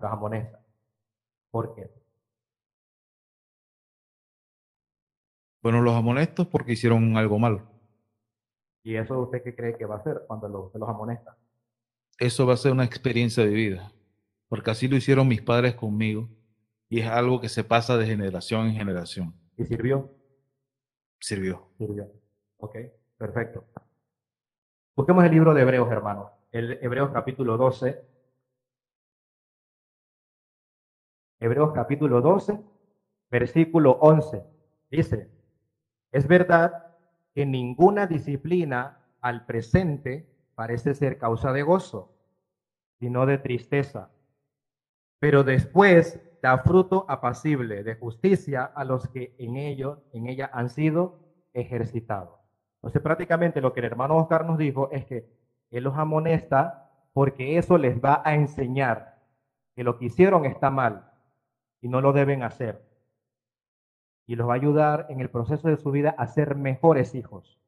[0.00, 0.60] Los amonesta.
[1.52, 1.88] ¿Por qué?
[5.62, 7.62] Bueno, los amonesto porque hicieron algo malo.
[8.82, 11.38] ¿Y eso usted qué cree que va a hacer cuando los, los amonesta?
[12.18, 13.92] Eso va a ser una experiencia de vida,
[14.52, 16.28] porque así lo hicieron mis padres conmigo
[16.90, 19.34] y es algo que se pasa de generación en generación.
[19.56, 20.14] ¿Y sirvió?
[21.18, 21.70] Sirvió.
[21.78, 22.12] Sirvió.
[22.58, 22.76] Ok,
[23.16, 23.64] perfecto.
[24.94, 26.32] Busquemos el libro de Hebreos, hermanos.
[26.50, 28.04] El Hebreos capítulo 12.
[31.40, 32.60] Hebreos capítulo 12,
[33.30, 34.44] versículo 11.
[34.90, 35.30] Dice,
[36.10, 36.94] es verdad
[37.34, 42.12] que ninguna disciplina al presente parece ser causa de gozo,
[43.00, 44.11] sino de tristeza.
[45.22, 50.68] Pero después da fruto apacible de justicia a los que en ello, en ella han
[50.68, 51.20] sido
[51.52, 52.40] ejercitados.
[52.78, 55.32] Entonces prácticamente lo que el hermano Oscar nos dijo es que
[55.70, 59.22] él los amonesta porque eso les va a enseñar
[59.76, 61.12] que lo que hicieron está mal
[61.80, 62.84] y no lo deben hacer.
[64.26, 67.60] Y los va a ayudar en el proceso de su vida a ser mejores hijos.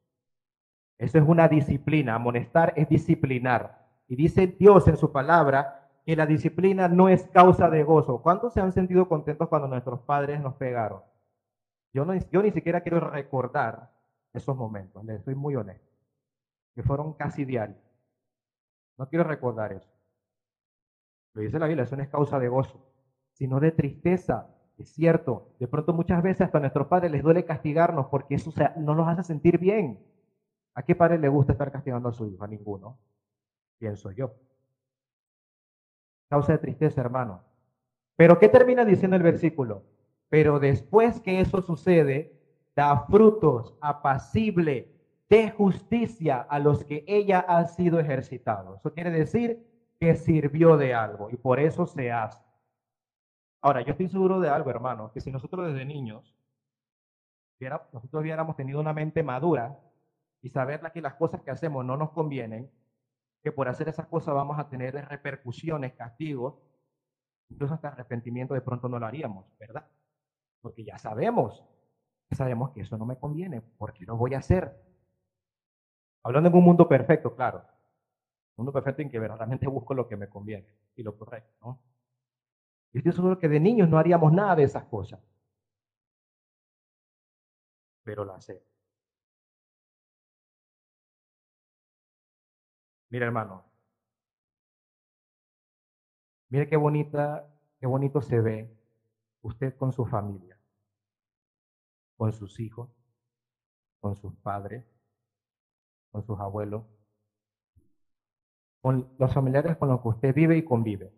[0.99, 2.17] Eso es una disciplina.
[2.17, 3.87] Amonestar es disciplinar.
[4.09, 8.21] Y dice Dios en su palabra que la disciplina no es causa de gozo.
[8.21, 11.03] ¿Cuántos se han sentido contentos cuando nuestros padres nos pegaron?
[11.93, 12.05] Yo,
[12.43, 13.91] ni siquiera quiero recordar
[14.33, 15.89] esos momentos, les soy muy honesto,
[16.75, 17.79] que fueron casi diarios.
[18.99, 19.89] No quiero recordar eso.
[21.35, 22.85] Lo dice la Biblia, eso no es causa de gozo,
[23.33, 24.51] sino de tristeza.
[24.77, 28.53] Es cierto, de pronto muchas veces hasta a nuestros padres les duele castigarnos porque eso
[28.77, 30.05] no los hace sentir bien.
[30.75, 32.43] ¿A qué padre le gusta estar castigando a su hijo?
[32.43, 32.99] A ninguno.
[33.79, 34.35] Pienso yo.
[36.35, 37.45] Causa de tristeza, hermano.
[38.17, 39.85] Pero ¿qué termina diciendo el versículo?
[40.29, 42.37] Pero después que eso sucede,
[42.75, 44.91] da frutos apacible
[45.29, 48.75] de justicia a los que ella ha sido ejercitado.
[48.75, 49.65] Eso quiere decir
[50.01, 52.43] que sirvió de algo y por eso se hace.
[53.61, 56.35] Ahora, yo estoy seguro de algo, hermano, que si nosotros desde niños,
[57.93, 59.79] nosotros hubiéramos tenido una mente madura
[60.43, 62.69] y saber que las cosas que hacemos no nos convienen,
[63.45, 66.57] que por hacer esas cosas vamos a tener repercusiones, castigos,
[67.49, 69.87] incluso hasta arrepentimiento de pronto no lo haríamos, ¿verdad?
[70.61, 71.63] Porque ya sabemos
[72.35, 74.75] sabemos que eso no me conviene, porque lo voy a hacer.
[76.23, 77.59] Hablando en un mundo perfecto, claro.
[78.57, 81.81] Un mundo perfecto en que verdaderamente busco lo que me conviene y lo correcto, ¿no?
[82.93, 85.21] Y estoy seguro que de niños no haríamos nada de esas cosas.
[88.05, 88.63] Pero la sé.
[93.15, 93.63] Mira, hermano.
[96.49, 97.49] Mire qué bonita,
[97.79, 98.77] qué bonito se ve
[99.43, 100.59] usted con su familia
[102.17, 102.91] con sus hijos,
[104.01, 104.85] con sus padres,
[106.11, 106.83] con sus abuelos,
[108.81, 111.13] con los familiares con los que usted vive y convive.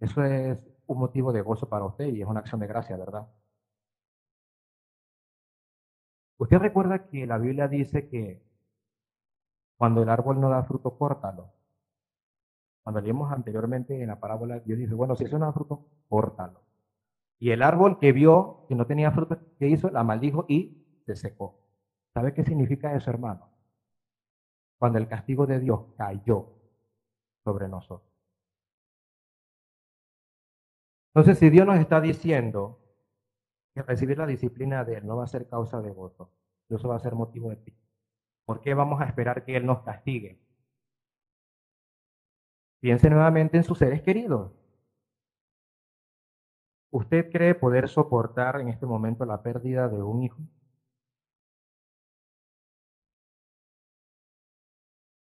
[0.00, 0.58] Eso es
[0.88, 3.28] un motivo de gozo para usted y es una acción de gracia, ¿verdad?
[6.38, 8.45] Usted recuerda que la Biblia dice que
[9.76, 11.52] cuando el árbol no da fruto, córtalo.
[12.82, 16.62] Cuando leímos anteriormente en la parábola, Dios dice, bueno, si eso no da fruto, córtalo.
[17.38, 19.90] Y el árbol que vio que no tenía fruto, ¿qué hizo?
[19.90, 21.60] La maldijo y se secó.
[22.14, 23.50] ¿Sabe qué significa eso, hermano?
[24.78, 26.46] Cuando el castigo de Dios cayó
[27.44, 28.10] sobre nosotros.
[31.14, 32.78] Entonces, si Dios nos está diciendo
[33.74, 36.30] que recibir la disciplina de Él no va a ser causa de voto,
[36.68, 37.56] eso va a ser motivo de
[38.46, 40.38] ¿Por qué vamos a esperar que Él nos castigue?
[42.80, 44.52] Piense nuevamente en sus seres queridos.
[46.90, 50.38] ¿Usted cree poder soportar en este momento la pérdida de un hijo?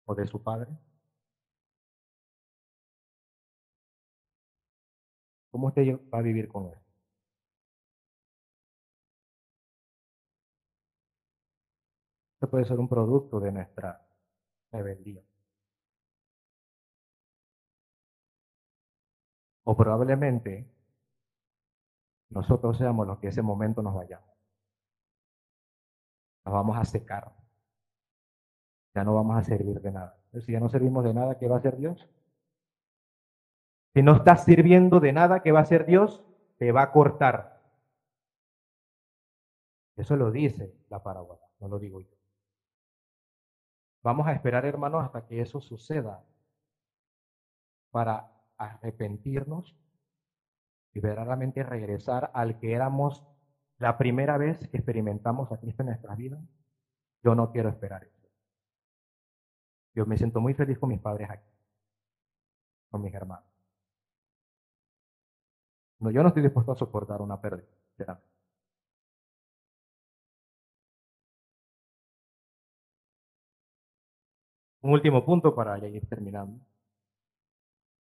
[0.06, 0.72] ¿O de su padre?
[5.52, 6.81] ¿Cómo usted va a vivir con él?
[12.42, 14.04] Esto puede ser un producto de nuestra
[14.72, 15.22] rebeldía.
[19.64, 20.68] O probablemente
[22.30, 24.36] nosotros seamos los que ese momento nos vayamos.
[26.44, 27.32] Nos vamos a secar.
[28.96, 30.18] Ya no vamos a servir de nada.
[30.44, 32.10] Si ya no servimos de nada, ¿qué va a hacer Dios?
[33.94, 36.26] Si no estás sirviendo de nada, ¿qué va a hacer Dios?
[36.58, 37.62] Te va a cortar.
[39.96, 42.21] Eso lo dice la parábola, no lo digo yo.
[44.04, 46.24] Vamos a esperar, hermanos, hasta que eso suceda
[47.92, 49.76] para arrepentirnos
[50.94, 53.24] y verdaderamente regresar al que éramos
[53.78, 56.40] la primera vez que experimentamos a Cristo en nuestra vida.
[57.24, 58.30] Yo no quiero esperar eso.
[59.94, 61.50] Yo me siento muy feliz con mis padres aquí,
[62.90, 63.46] con mis hermanos.
[66.00, 67.68] No, yo no estoy dispuesto a soportar una pérdida.
[74.82, 76.60] Un último punto para ya ir terminando.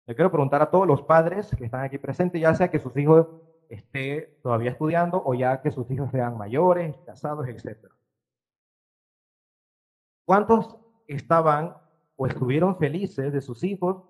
[0.07, 2.97] Le quiero preguntar a todos los padres que están aquí presentes, ya sea que sus
[2.97, 3.28] hijos
[3.68, 7.87] esté todavía estudiando o ya que sus hijos sean mayores, casados, etc.
[10.24, 10.76] ¿Cuántos
[11.07, 11.76] estaban
[12.16, 14.03] o estuvieron felices de sus hijos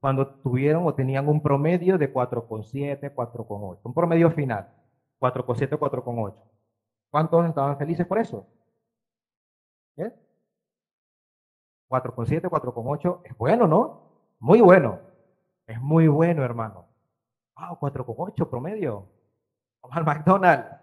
[0.00, 3.80] cuando tuvieron o tenían un promedio de 4,7, 4,8?
[3.82, 4.72] Un promedio final,
[5.18, 6.34] 4,7, 4,8.
[7.10, 8.46] ¿Cuántos estaban felices por eso?
[9.96, 10.12] ¿Eh?
[11.88, 14.02] 4,7, 4,8 es bueno, ¿no?
[14.38, 15.00] Muy bueno.
[15.66, 16.86] Es muy bueno, hermano.
[17.56, 19.08] Wow, 4,8 promedio.
[19.82, 20.76] Vamos al McDonald's.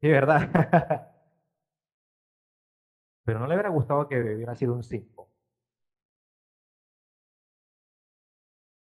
[0.00, 1.12] Sí, ¿verdad?
[3.24, 5.28] Pero no le hubiera gustado que hubiera sido un 5.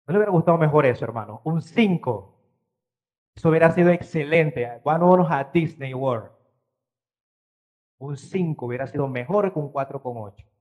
[0.06, 1.40] ¿No le hubiera gustado mejor eso, hermano?
[1.44, 2.36] Un 5.
[3.34, 4.80] Eso hubiera sido excelente.
[4.84, 6.30] Vámonos a Disney World.
[7.98, 10.55] Un 5 hubiera sido mejor que un 4,8.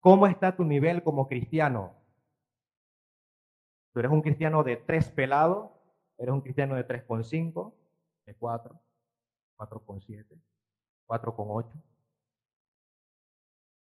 [0.00, 1.94] ¿Cómo está tu nivel como cristiano?
[3.92, 5.70] ¿Tú eres un cristiano de tres pelados?
[6.16, 7.72] ¿Eres un cristiano de 3,5?
[8.26, 8.80] ¿De 4?
[9.56, 10.26] ¿4,7?
[11.06, 11.82] ¿4,8?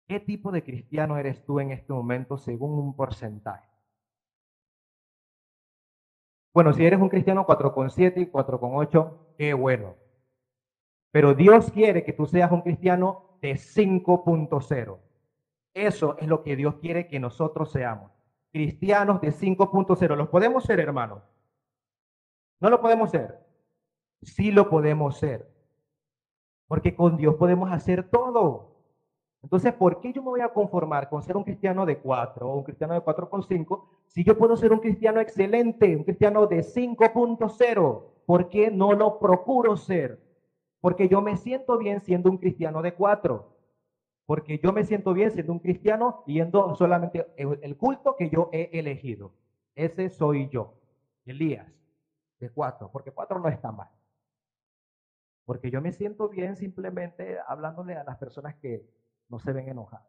[0.08, 3.70] ¿Qué tipo de cristiano eres tú en este momento según un porcentaje?
[6.54, 9.96] Bueno, si eres un cristiano 4,7 y 4,8, qué bueno.
[11.12, 15.07] Pero Dios quiere que tú seas un cristiano de 5.0.
[15.78, 18.12] Eso es lo que Dios quiere que nosotros seamos.
[18.52, 20.16] Cristianos de 5.0.
[20.16, 21.22] ¿Los podemos ser, hermanos?
[22.60, 23.38] ¿No lo podemos ser?
[24.24, 25.48] Sí lo podemos ser.
[26.68, 28.76] Porque con Dios podemos hacer todo.
[29.44, 32.58] Entonces, ¿por qué yo me voy a conformar con ser un cristiano de 4 o
[32.58, 38.04] un cristiano de 4.5 si yo puedo ser un cristiano excelente, un cristiano de 5.0?
[38.26, 40.20] ¿Por qué no lo procuro ser?
[40.82, 43.57] Porque yo me siento bien siendo un cristiano de 4
[44.28, 48.70] porque yo me siento bien siendo un cristiano yendo solamente el culto que yo he
[48.78, 49.32] elegido.
[49.74, 50.74] Ese soy yo,
[51.26, 51.72] Elías,
[52.38, 53.88] de cuatro, porque cuatro no está mal.
[55.46, 58.86] Porque yo me siento bien simplemente hablándole a las personas que
[59.30, 60.06] no se ven enojadas.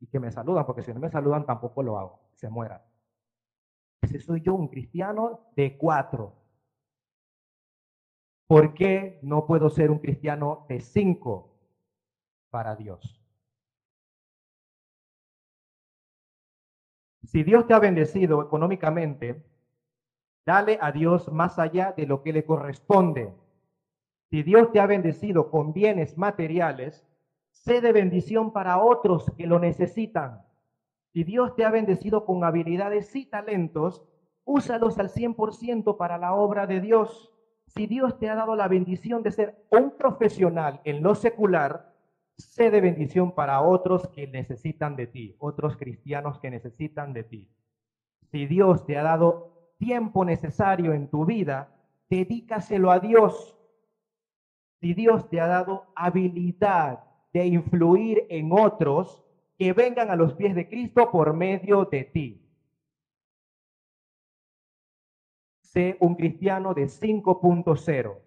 [0.00, 2.82] Y que me saludan, porque si no me saludan tampoco lo hago, se mueran.
[4.02, 6.34] Ese soy yo, un cristiano de cuatro.
[8.48, 11.53] ¿Por qué no puedo ser un cristiano de cinco?
[12.54, 13.20] Para Dios.
[17.24, 19.44] Si Dios te ha bendecido económicamente,
[20.46, 23.34] dale a Dios más allá de lo que le corresponde.
[24.30, 27.04] Si Dios te ha bendecido con bienes materiales,
[27.50, 30.46] sé de bendición para otros que lo necesitan.
[31.12, 34.04] Si Dios te ha bendecido con habilidades y talentos,
[34.44, 37.34] úsalos al 100% para la obra de Dios.
[37.66, 41.93] Si Dios te ha dado la bendición de ser un profesional en lo secular,
[42.36, 47.48] Sé de bendición para otros que necesitan de ti, otros cristianos que necesitan de ti.
[48.30, 51.72] Si Dios te ha dado tiempo necesario en tu vida,
[52.10, 53.56] dedícaselo a Dios.
[54.80, 59.24] Si Dios te ha dado habilidad de influir en otros,
[59.56, 62.40] que vengan a los pies de Cristo por medio de ti.
[65.60, 68.23] Sé un cristiano de 5.0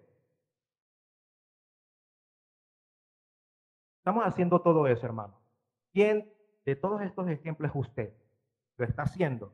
[4.08, 5.38] Estamos haciendo todo eso, hermano.
[5.92, 6.32] ¿Quién
[6.64, 8.14] de todos estos ejemplos usted?
[8.78, 9.52] ¿Lo está haciendo?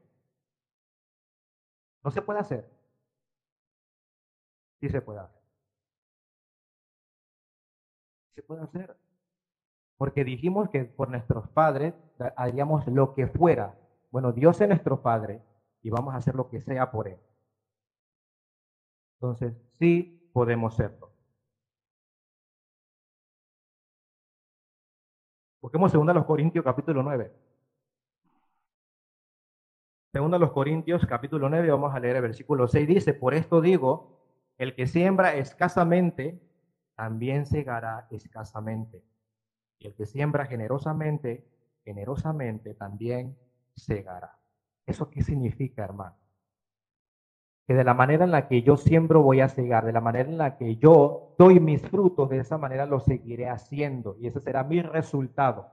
[2.05, 2.71] ¿No se puede hacer?
[4.79, 5.43] Sí se puede hacer.
[8.37, 8.97] Se puede hacer.
[9.97, 11.93] Porque dijimos que por nuestros padres
[12.37, 13.77] haríamos lo que fuera.
[14.13, 15.43] Bueno, Dios es nuestro Padre
[15.83, 17.19] y vamos a hacer lo que sea por Él.
[19.17, 21.14] Entonces, sí podemos serlo.
[25.65, 27.33] Busquemos 2 los Corintios capítulo 9.
[30.13, 32.87] Segunda los Corintios capítulo 9, vamos a leer el versículo 6.
[32.87, 34.21] Dice, por esto digo,
[34.59, 36.39] el que siembra escasamente,
[36.95, 39.03] también segará escasamente.
[39.79, 41.49] Y el que siembra generosamente,
[41.83, 43.35] generosamente también
[43.75, 44.39] segará.
[44.85, 46.24] ¿Eso qué significa, hermano?
[47.67, 50.29] Que de la manera en la que yo siembro voy a segar, de la manera
[50.29, 54.41] en la que yo doy mis frutos, de esa manera lo seguiré haciendo y ese
[54.41, 55.71] será mi resultado.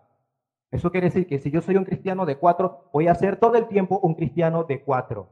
[0.72, 3.56] Eso quiere decir que si yo soy un cristiano de cuatro, voy a ser todo
[3.56, 5.30] el tiempo un cristiano de cuatro.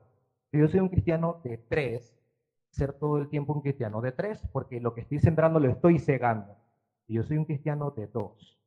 [0.52, 2.14] Si yo soy un cristiano de tres,
[2.72, 5.98] ser todo el tiempo un cristiano de tres, porque lo que estoy sembrando lo estoy
[5.98, 6.58] cegando.
[7.08, 8.60] Si yo soy un cristiano de dos,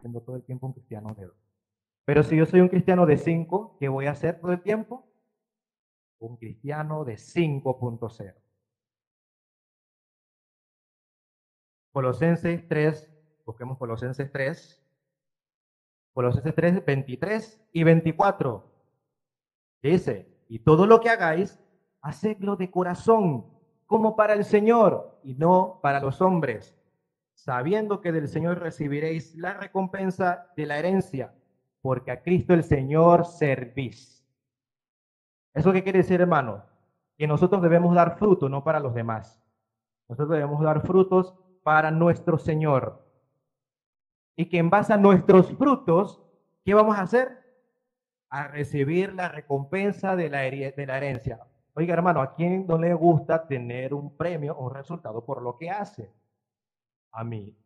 [0.00, 1.36] siendo todo el tiempo un cristiano de dos.
[2.04, 5.09] Pero si yo soy un cristiano de 5, ¿qué voy a hacer todo el tiempo?
[6.20, 8.34] Un cristiano de 5.0.
[11.92, 13.10] Colosenses 3,
[13.44, 14.86] busquemos Colosenses 3.
[16.12, 18.72] Colosenses 3, 23 y 24.
[19.82, 21.58] Dice, y todo lo que hagáis,
[22.00, 23.46] hacedlo de corazón,
[23.86, 26.78] como para el Señor y no para los hombres,
[27.34, 31.34] sabiendo que del Señor recibiréis la recompensa de la herencia
[31.82, 34.19] porque a Cristo el Señor servís.
[35.54, 36.64] ¿Eso qué quiere decir, hermano?
[37.16, 39.42] Que nosotros debemos dar fruto, no para los demás.
[40.08, 43.04] Nosotros debemos dar frutos para nuestro Señor.
[44.36, 46.22] Y que en base a nuestros frutos,
[46.64, 47.40] ¿qué vamos a hacer?
[48.30, 51.40] A recibir la recompensa de la, de la herencia.
[51.74, 55.56] Oiga, hermano, ¿a quién no le gusta tener un premio o un resultado por lo
[55.56, 56.12] que hace?
[57.12, 57.56] A mí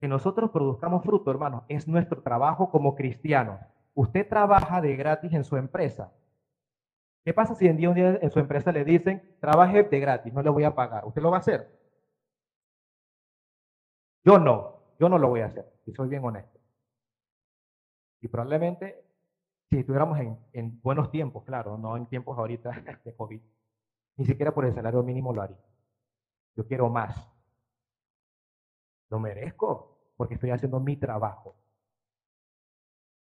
[0.00, 3.60] que nosotros produzcamos fruto, hermano, es nuestro trabajo como cristianos.
[3.94, 6.12] Usted trabaja de gratis en su empresa.
[7.24, 10.32] ¿Qué pasa si en día un día en su empresa le dicen, trabaje de gratis,
[10.32, 11.04] no le voy a pagar?
[11.04, 11.68] ¿Usted lo va a hacer?
[14.24, 16.58] Yo no, yo no lo voy a hacer, y soy bien honesto.
[18.20, 19.02] Y probablemente,
[19.68, 22.70] si estuviéramos en, en buenos tiempos, claro, no en tiempos ahorita
[23.04, 23.40] de COVID,
[24.16, 25.64] ni siquiera por el salario mínimo lo haría.
[26.56, 27.30] Yo quiero más.
[29.08, 31.56] Lo merezco porque estoy haciendo mi trabajo.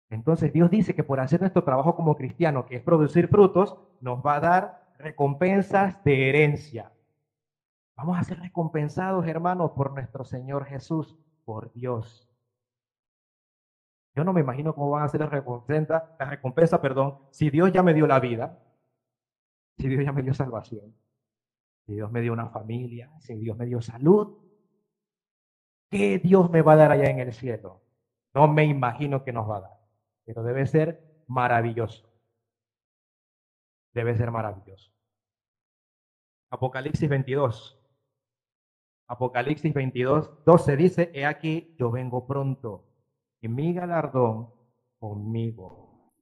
[0.09, 4.23] Entonces Dios dice que por hacer nuestro trabajo como cristiano, que es producir frutos, nos
[4.25, 6.91] va a dar recompensas de herencia.
[7.95, 12.29] Vamos a ser recompensados, hermanos, por nuestro Señor Jesús, por Dios.
[14.15, 17.71] Yo no me imagino cómo van a ser la recompensa, la recompensa, perdón, si Dios
[17.71, 18.59] ya me dio la vida,
[19.77, 20.95] si Dios ya me dio salvación,
[21.85, 24.43] si Dios me dio una familia, si Dios me dio salud,
[25.93, 27.83] ¿Qué Dios me va a dar allá en el cielo?
[28.33, 29.72] No me imagino que nos va a dar,
[30.25, 32.09] pero debe ser maravilloso.
[33.93, 34.91] Debe ser maravilloso.
[36.49, 37.79] Apocalipsis 22.
[39.07, 42.87] Apocalipsis 22, 12 dice, he aquí, yo vengo pronto,
[43.41, 44.49] y mi galardón
[44.97, 46.13] conmigo,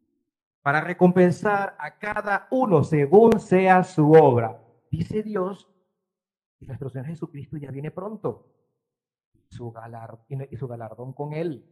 [0.62, 4.60] para recompensar a cada uno según sea su obra.
[4.90, 5.70] Dice Dios,
[6.60, 8.48] y nuestro Señor Jesucristo ya viene pronto
[9.50, 9.74] su
[10.50, 11.66] y su galardón con Él.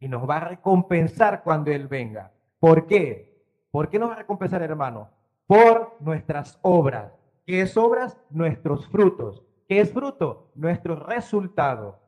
[0.00, 2.32] Y nos va a recompensar cuando Él venga.
[2.58, 3.30] ¿Por qué?
[3.70, 5.08] ¿Por qué nos va a recompensar, hermano?
[5.46, 7.12] Por nuestras obras.
[7.46, 8.18] ¿Qué es obras?
[8.30, 9.42] Nuestros frutos.
[9.68, 10.50] ¿Qué es fruto?
[10.56, 12.00] Nuestro resultado,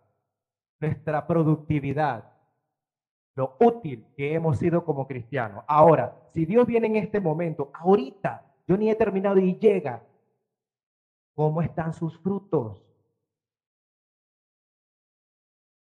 [0.81, 2.33] nuestra productividad,
[3.37, 5.65] lo útil que hemos sido como cristianos.
[5.69, 10.03] Ahora, si Dios viene en este momento, ahorita, yo ni he terminado y llega,
[11.35, 12.83] ¿cómo están sus frutos?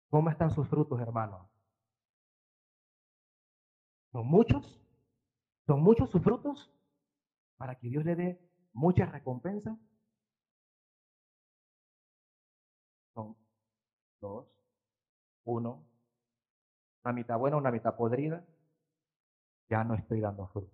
[0.10, 1.50] ¿Cómo están sus frutos, hermano?
[4.14, 4.80] ¿Son muchos?
[5.66, 6.72] ¿Son muchos sus frutos?
[7.58, 8.40] Para que Dios le dé
[8.72, 9.78] muchas recompensas.
[13.14, 13.36] Son
[14.22, 14.48] dos,
[15.44, 15.84] uno,
[17.04, 18.46] una mitad buena, una mitad podrida.
[19.70, 20.72] Ya no estoy dando frutos.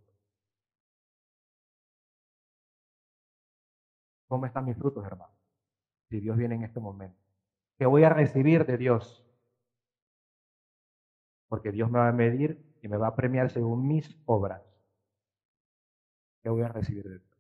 [4.27, 5.33] ¿Cómo están mis frutos, hermano?
[6.09, 7.19] Si Dios viene en este momento.
[7.77, 9.25] ¿Qué voy a recibir de Dios?
[11.49, 14.61] porque Dios me va a medir y me va a premiar según mis obras.
[16.41, 17.39] ¿Qué voy a recibir de Dios?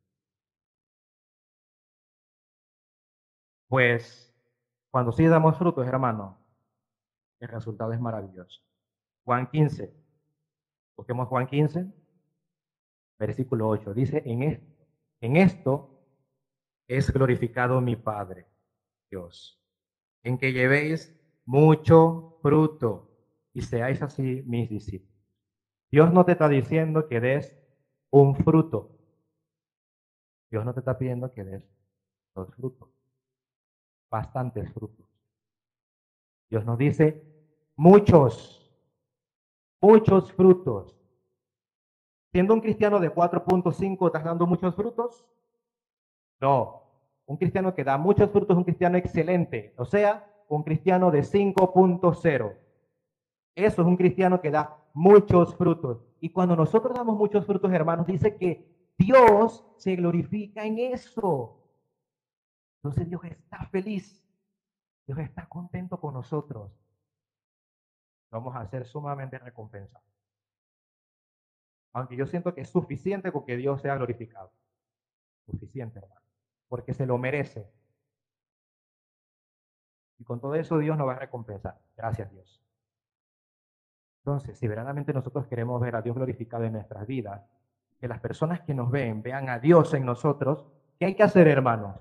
[3.67, 4.33] Pues
[4.89, 6.37] cuando sí damos frutos, hermano,
[7.39, 8.61] el resultado es maravilloso.
[9.23, 9.93] Juan 15.
[10.97, 11.85] Busquemos Juan 15,
[13.19, 13.93] versículo 8.
[13.93, 14.65] Dice, en esto,
[15.21, 16.03] en esto
[16.87, 18.47] es glorificado mi Padre,
[19.09, 19.61] Dios,
[20.23, 21.15] en que llevéis
[21.45, 23.07] mucho fruto
[23.53, 25.08] y seáis así mis discípulos.
[25.91, 27.57] Dios no te está diciendo que des
[28.11, 28.91] un fruto.
[30.51, 31.63] Dios no te está pidiendo que des
[32.35, 32.89] dos frutos,
[34.09, 35.05] bastantes frutos.
[36.49, 37.23] Dios nos dice
[37.75, 38.71] muchos,
[39.81, 40.95] muchos frutos.
[42.31, 45.25] Siendo un cristiano de 4.5, ¿estás dando muchos frutos?
[46.39, 46.83] No.
[47.25, 49.73] Un cristiano que da muchos frutos es un cristiano excelente.
[49.77, 52.55] O sea, un cristiano de 5.0.
[53.65, 56.03] Eso es un cristiano que da muchos frutos.
[56.19, 58.65] Y cuando nosotros damos muchos frutos, hermanos, dice que
[58.97, 61.59] Dios se glorifica en eso.
[62.77, 64.23] Entonces Dios está feliz.
[65.05, 66.71] Dios está contento con nosotros.
[68.31, 70.07] Vamos a ser sumamente recompensados.
[71.93, 74.51] Aunque yo siento que es suficiente con que Dios sea glorificado.
[75.45, 76.21] Suficiente, hermano.
[76.67, 77.67] Porque se lo merece.
[80.19, 81.81] Y con todo eso Dios nos va a recompensar.
[81.95, 82.61] Gracias Dios.
[84.19, 87.41] Entonces, si verdaderamente nosotros queremos ver a Dios glorificado en nuestras vidas,
[87.99, 90.65] que las personas que nos ven vean a Dios en nosotros,
[90.99, 91.97] ¿qué hay que hacer, hermanos?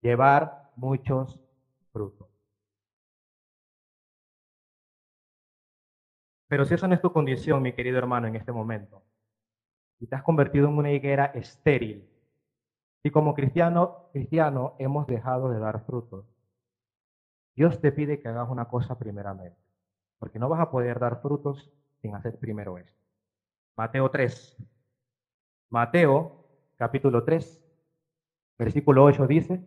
[0.00, 1.38] Llevar muchos
[1.92, 2.28] frutos.
[6.48, 9.02] Pero si esa no es tu condición, mi querido hermano, en este momento,
[10.00, 12.08] y te has convertido en una higuera estéril,
[13.02, 16.26] y como cristiano, cristiano hemos dejado de dar frutos,
[17.54, 19.60] Dios te pide que hagas una cosa primeramente,
[20.20, 22.96] porque no vas a poder dar frutos sin hacer primero esto.
[23.76, 24.56] Mateo 3.
[25.70, 26.46] Mateo
[26.76, 27.62] capítulo 3,
[28.58, 29.60] versículo 8 dice,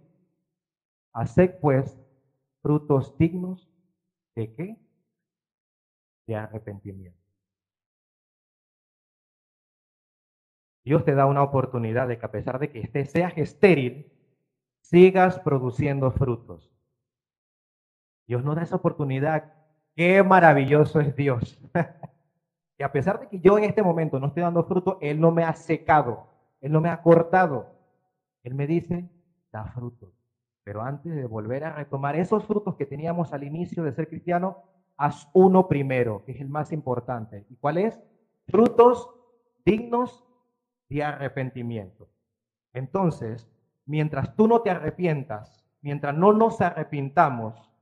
[1.14, 1.99] Haced pues
[2.62, 3.68] frutos dignos
[4.36, 4.78] de qué?
[6.28, 7.20] De arrepentimiento.
[10.86, 14.06] Dios te da una oportunidad de que a pesar de que estés, seas estéril,
[14.82, 16.70] sigas produciendo frutos.
[18.28, 19.43] Dios nos da esa oportunidad.
[19.95, 21.59] Qué maravilloso es Dios.
[22.77, 25.31] y a pesar de que yo en este momento no estoy dando fruto, Él no
[25.31, 26.27] me ha secado,
[26.61, 27.67] Él no me ha cortado.
[28.43, 29.09] Él me dice,
[29.51, 30.09] da frutos.
[30.63, 34.63] Pero antes de volver a retomar esos frutos que teníamos al inicio de ser cristiano,
[34.97, 37.45] haz uno primero, que es el más importante.
[37.49, 37.99] ¿Y cuál es?
[38.47, 39.09] Frutos
[39.65, 40.25] dignos
[40.89, 42.09] de arrepentimiento.
[42.73, 43.49] Entonces,
[43.85, 47.72] mientras tú no te arrepientas, mientras no nos arrepintamos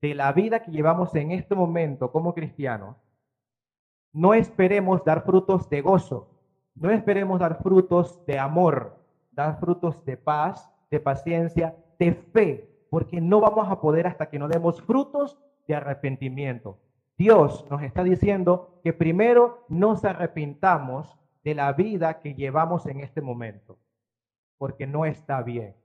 [0.00, 2.96] de la vida que llevamos en este momento como cristianos,
[4.12, 6.30] no esperemos dar frutos de gozo,
[6.74, 8.96] no esperemos dar frutos de amor,
[9.32, 14.38] dar frutos de paz, de paciencia, de fe, porque no vamos a poder hasta que
[14.38, 16.78] no demos frutos de arrepentimiento.
[17.16, 23.20] Dios nos está diciendo que primero nos arrepintamos de la vida que llevamos en este
[23.20, 23.78] momento,
[24.56, 25.76] porque no está bien.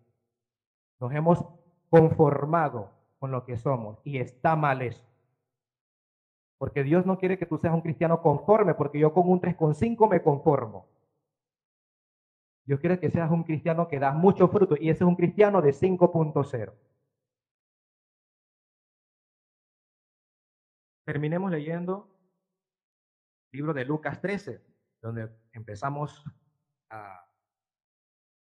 [0.99, 1.43] Nos hemos
[1.89, 2.92] conformado
[3.23, 5.01] con lo que somos y está mal eso.
[6.57, 10.09] Porque Dios no quiere que tú seas un cristiano conforme, porque yo con un 3,5
[10.09, 10.89] me conformo.
[12.65, 15.61] Dios quiere que seas un cristiano que da mucho fruto y ese es un cristiano
[15.61, 16.73] de 5.0.
[21.05, 22.09] Terminemos leyendo
[23.53, 24.61] el libro de Lucas 13,
[25.01, 26.25] donde empezamos
[26.89, 27.25] a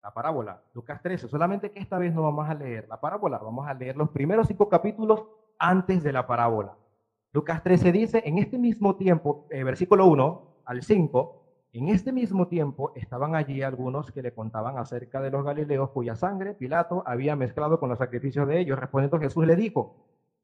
[0.09, 1.28] la parábola, Lucas 13.
[1.28, 4.48] Solamente que esta vez no vamos a leer la parábola, vamos a leer los primeros
[4.48, 5.26] cinco capítulos
[5.59, 6.74] antes de la parábola.
[7.34, 11.42] Lucas 13 dice, en este mismo tiempo, eh, versículo 1 al 5,
[11.74, 16.16] en este mismo tiempo estaban allí algunos que le contaban acerca de los galileos cuya
[16.16, 18.78] sangre Pilato había mezclado con los sacrificios de ellos.
[18.78, 19.94] Respondiendo Jesús le dijo,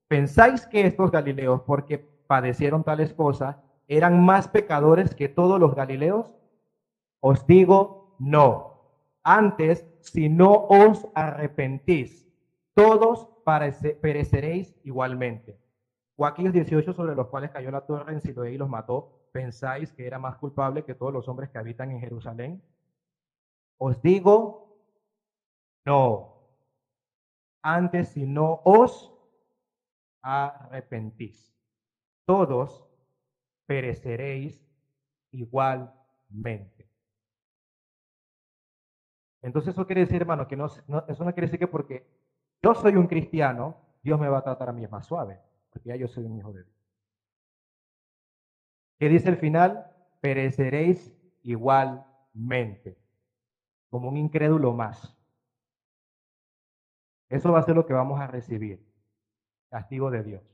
[0.08, 3.56] ¿pensáis que estos galileos, porque padecieron tales cosas,
[3.88, 6.34] eran más pecadores que todos los galileos?
[7.20, 8.73] Os digo, no.
[9.24, 12.28] Antes, si no os arrepentís,
[12.74, 13.26] todos
[14.00, 15.56] pereceréis igualmente.
[16.18, 20.06] Aquellos 18 sobre los cuales cayó la torre en Siloé y los mató, ¿pensáis que
[20.06, 22.62] era más culpable que todos los hombres que habitan en Jerusalén?
[23.78, 24.78] Os digo,
[25.86, 26.30] no.
[27.62, 29.10] Antes, si no os
[30.22, 31.54] arrepentís,
[32.26, 32.84] todos
[33.66, 34.62] pereceréis
[35.32, 36.83] igualmente.
[39.44, 42.08] Entonces eso quiere decir, hermano, que no, eso no quiere decir que porque
[42.62, 45.38] yo soy un cristiano, Dios me va a tratar a mí más suave,
[45.70, 46.74] porque ya yo soy un hijo de Dios.
[48.98, 49.92] ¿Qué dice el final?
[50.22, 52.08] Pereceréis igualmente.
[52.32, 52.98] mente,
[53.90, 55.14] como un incrédulo más.
[57.28, 58.82] Eso va a ser lo que vamos a recibir,
[59.68, 60.53] castigo de Dios.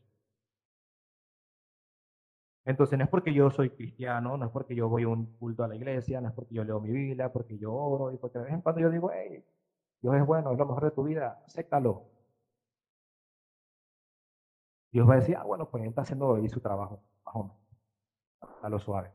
[2.65, 5.65] Entonces no es porque yo soy cristiano, no es porque yo voy a un culto
[5.65, 8.39] a la iglesia, no es porque yo leo mi Biblia, porque yo oro y porque
[8.39, 9.45] de vez en cuando yo digo, hey,
[10.03, 12.05] Dios es bueno, es lo mejor de tu vida, acéptalo.
[14.93, 17.03] Dios va a decir, ah, bueno, pues él está haciendo ahí su trabajo,
[18.63, 19.11] a lo suave.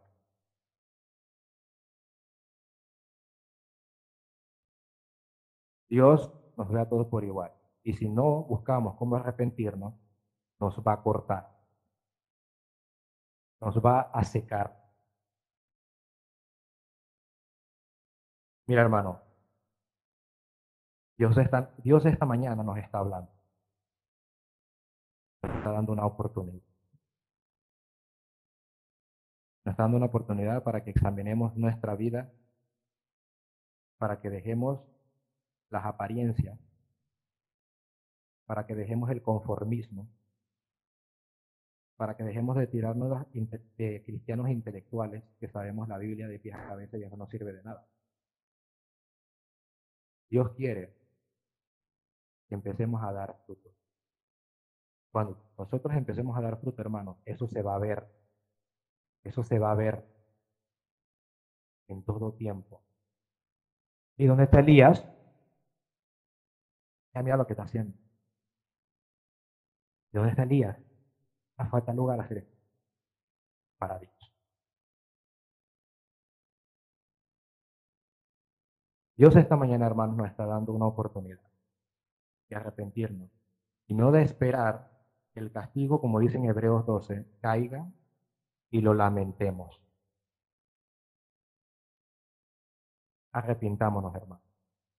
[5.90, 7.52] Dios nos ve a todos por igual.
[7.84, 9.94] Y si no buscamos cómo arrepentirnos,
[10.60, 11.55] nos va a cortar.
[13.66, 14.68] Nos va a secar.
[18.68, 19.22] Mira, hermano,
[21.18, 23.32] Dios esta, Dios esta mañana nos está hablando.
[25.42, 26.62] Nos está dando una oportunidad.
[29.66, 32.32] Nos está dando una oportunidad para que examinemos nuestra vida,
[33.98, 34.80] para que dejemos
[35.72, 36.60] las apariencias,
[38.46, 40.08] para que dejemos el conformismo,
[41.96, 43.26] para que dejemos de tirarnos
[43.78, 47.54] de cristianos intelectuales que sabemos la Biblia de pies a cabeza y eso no sirve
[47.54, 47.88] de nada.
[50.30, 50.94] Dios quiere
[52.48, 53.70] que empecemos a dar fruto.
[55.12, 58.06] Cuando nosotros empecemos a dar fruto, hermanos, eso se va a ver.
[59.24, 60.04] Eso se va a ver
[61.88, 62.84] en todo tiempo.
[64.18, 65.06] ¿Y dónde está Elías?
[67.14, 67.98] Ya mira lo que está haciendo.
[70.12, 70.78] ¿De dónde está Elías?
[71.58, 72.48] A falta lugar a.
[73.78, 74.14] Para Dios.
[79.18, 81.40] Dios esta mañana, hermanos, nos está dando una oportunidad
[82.50, 83.30] de arrepentirnos
[83.88, 84.92] y no de esperar
[85.34, 87.90] que el castigo, como dice en Hebreos 12, caiga
[88.70, 89.82] y lo lamentemos.
[93.32, 94.46] Arrepintámonos, hermanos,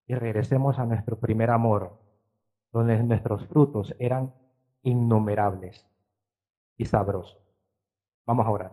[0.06, 1.98] y regresemos a nuestro primer amor,
[2.72, 4.34] donde nuestros frutos eran
[4.82, 5.86] innumerables
[6.76, 7.38] y sabrosos.
[8.26, 8.72] Vamos a orar.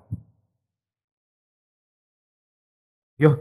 [3.18, 3.40] Dios,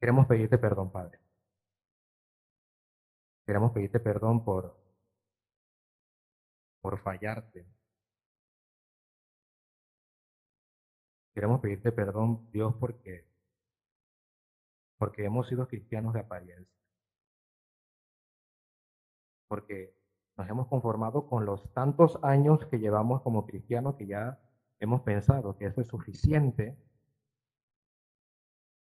[0.00, 1.20] queremos pedirte perdón, Padre.
[3.46, 4.76] Queremos pedirte perdón por,
[6.80, 7.66] por fallarte.
[11.34, 13.26] Queremos pedirte perdón, Dios, porque,
[14.98, 16.80] porque hemos sido cristianos de apariencia
[19.50, 19.92] porque
[20.40, 24.40] nos hemos conformado con los tantos años que llevamos como cristianos que ya
[24.78, 26.78] hemos pensado que eso es suficiente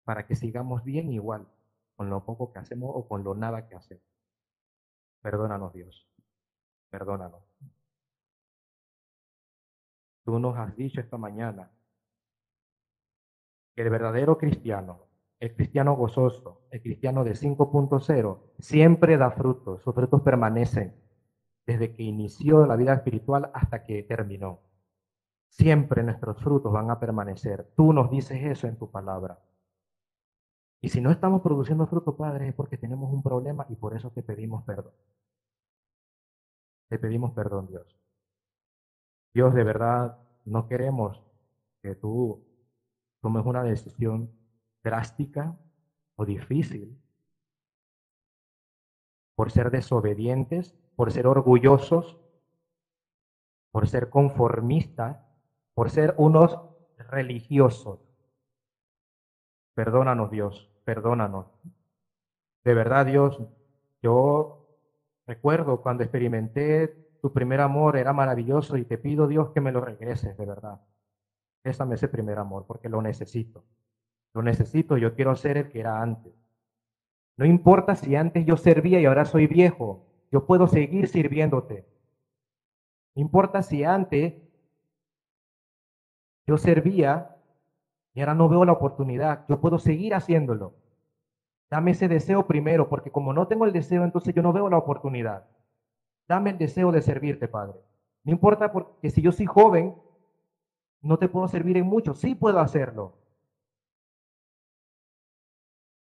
[0.04, 1.48] para que sigamos bien igual
[1.96, 4.04] con lo poco que hacemos o con lo nada que hacemos.
[5.22, 6.10] Perdónanos Dios,
[6.90, 7.44] perdónanos.
[10.26, 11.72] Tú nos has dicho esta mañana
[13.76, 15.06] que el verdadero cristiano
[15.40, 21.03] el cristiano gozoso, el cristiano de 5.0, siempre da frutos, sus frutos permanecen
[21.66, 24.60] desde que inició la vida espiritual hasta que terminó.
[25.50, 27.72] Siempre nuestros frutos van a permanecer.
[27.76, 29.40] Tú nos dices eso en tu palabra.
[30.82, 34.12] Y si no estamos produciendo fruto, Padre, es porque tenemos un problema y por eso
[34.12, 34.94] te pedimos perdón.
[36.90, 37.98] Te pedimos perdón, Dios.
[39.34, 41.24] Dios, de verdad, no queremos
[41.82, 42.46] que tú
[43.22, 44.30] tomes una decisión
[44.84, 45.58] drástica
[46.16, 47.00] o difícil,
[49.36, 52.18] por ser desobedientes, por ser orgullosos,
[53.72, 55.18] por ser conformistas,
[55.74, 56.60] por ser unos
[56.98, 58.00] religiosos.
[59.74, 61.48] Perdónanos Dios, perdónanos.
[62.64, 63.42] De verdad Dios,
[64.02, 64.68] yo
[65.26, 66.90] recuerdo cuando experimenté
[67.22, 70.82] tu primer amor, era maravilloso y te pido Dios que me lo regreses, de verdad.
[71.62, 73.64] Pésame ese primer amor porque lo necesito.
[74.34, 76.34] Lo necesito, yo quiero ser el que era antes.
[77.38, 81.86] No importa si antes yo servía y ahora soy viejo, yo puedo seguir sirviéndote.
[83.14, 84.34] No importa si antes
[86.48, 87.38] yo servía
[88.16, 90.74] y ahora no veo la oportunidad, yo puedo seguir haciéndolo.
[91.70, 94.78] Dame ese deseo primero, porque como no tengo el deseo, entonces yo no veo la
[94.80, 95.46] oportunidad.
[96.28, 97.80] Dame el deseo de servirte, Padre.
[98.24, 99.94] No importa porque si yo soy joven,
[101.02, 103.14] no te puedo servir en mucho, sí puedo hacerlo.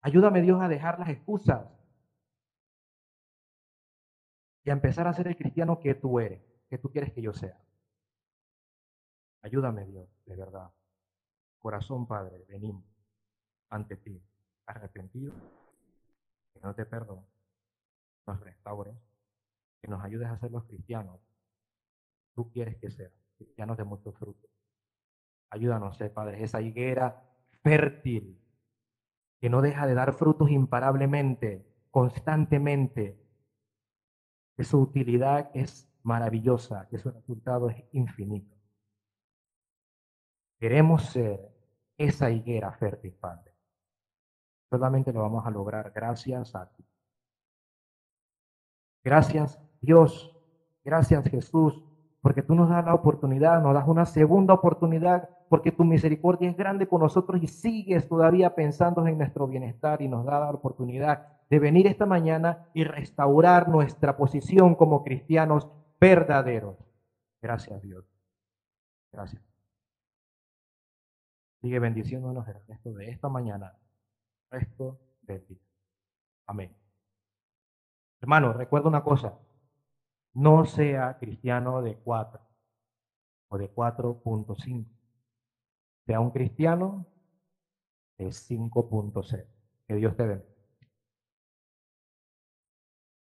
[0.02, 1.68] Ayúdame Dios a dejar las excusas
[4.64, 7.34] y a empezar a ser el cristiano que tú eres, que tú quieres que yo
[7.34, 7.60] sea.
[9.42, 10.72] Ayúdame Dios, de verdad.
[11.60, 12.84] Corazón Padre, venimos
[13.70, 14.22] ante ti,
[14.66, 15.36] arrepentidos,
[16.54, 17.30] que no te perdones,
[18.26, 18.96] nos restaures,
[19.82, 21.20] que nos ayudes a ser los cristianos.
[22.36, 24.50] Tú quieres que sean cristianos de muchos frutos.
[25.50, 27.24] Ayúdanos, eh, Padre, esa higuera
[27.62, 28.40] fértil
[29.40, 33.23] que no deja de dar frutos imparablemente, constantemente,
[34.56, 38.56] que su utilidad es maravillosa, que su resultado es infinito.
[40.60, 41.52] Queremos ser
[41.98, 43.54] esa higuera fértil, Padre.
[44.70, 46.84] Solamente lo vamos a lograr gracias a ti.
[49.04, 50.34] Gracias Dios,
[50.84, 51.84] gracias Jesús,
[52.22, 56.56] porque tú nos das la oportunidad, nos das una segunda oportunidad, porque tu misericordia es
[56.56, 61.33] grande con nosotros y sigues todavía pensando en nuestro bienestar y nos da la oportunidad
[61.54, 65.70] de venir esta mañana y restaurar nuestra posición como cristianos
[66.02, 66.80] verdaderos.
[67.44, 68.04] Gracias Dios.
[69.12, 69.40] Gracias.
[71.62, 73.78] Sigue bendiciéndonos el resto de esta mañana,
[74.50, 75.62] resto de ti.
[76.48, 76.76] Amén.
[78.20, 79.38] Hermano, recuerda una cosa,
[80.34, 82.42] no sea cristiano de 4
[83.50, 84.88] o de 4.5.
[86.08, 87.06] Sea un cristiano
[88.18, 89.46] de 5.0.
[89.88, 90.53] Que Dios te bendiga.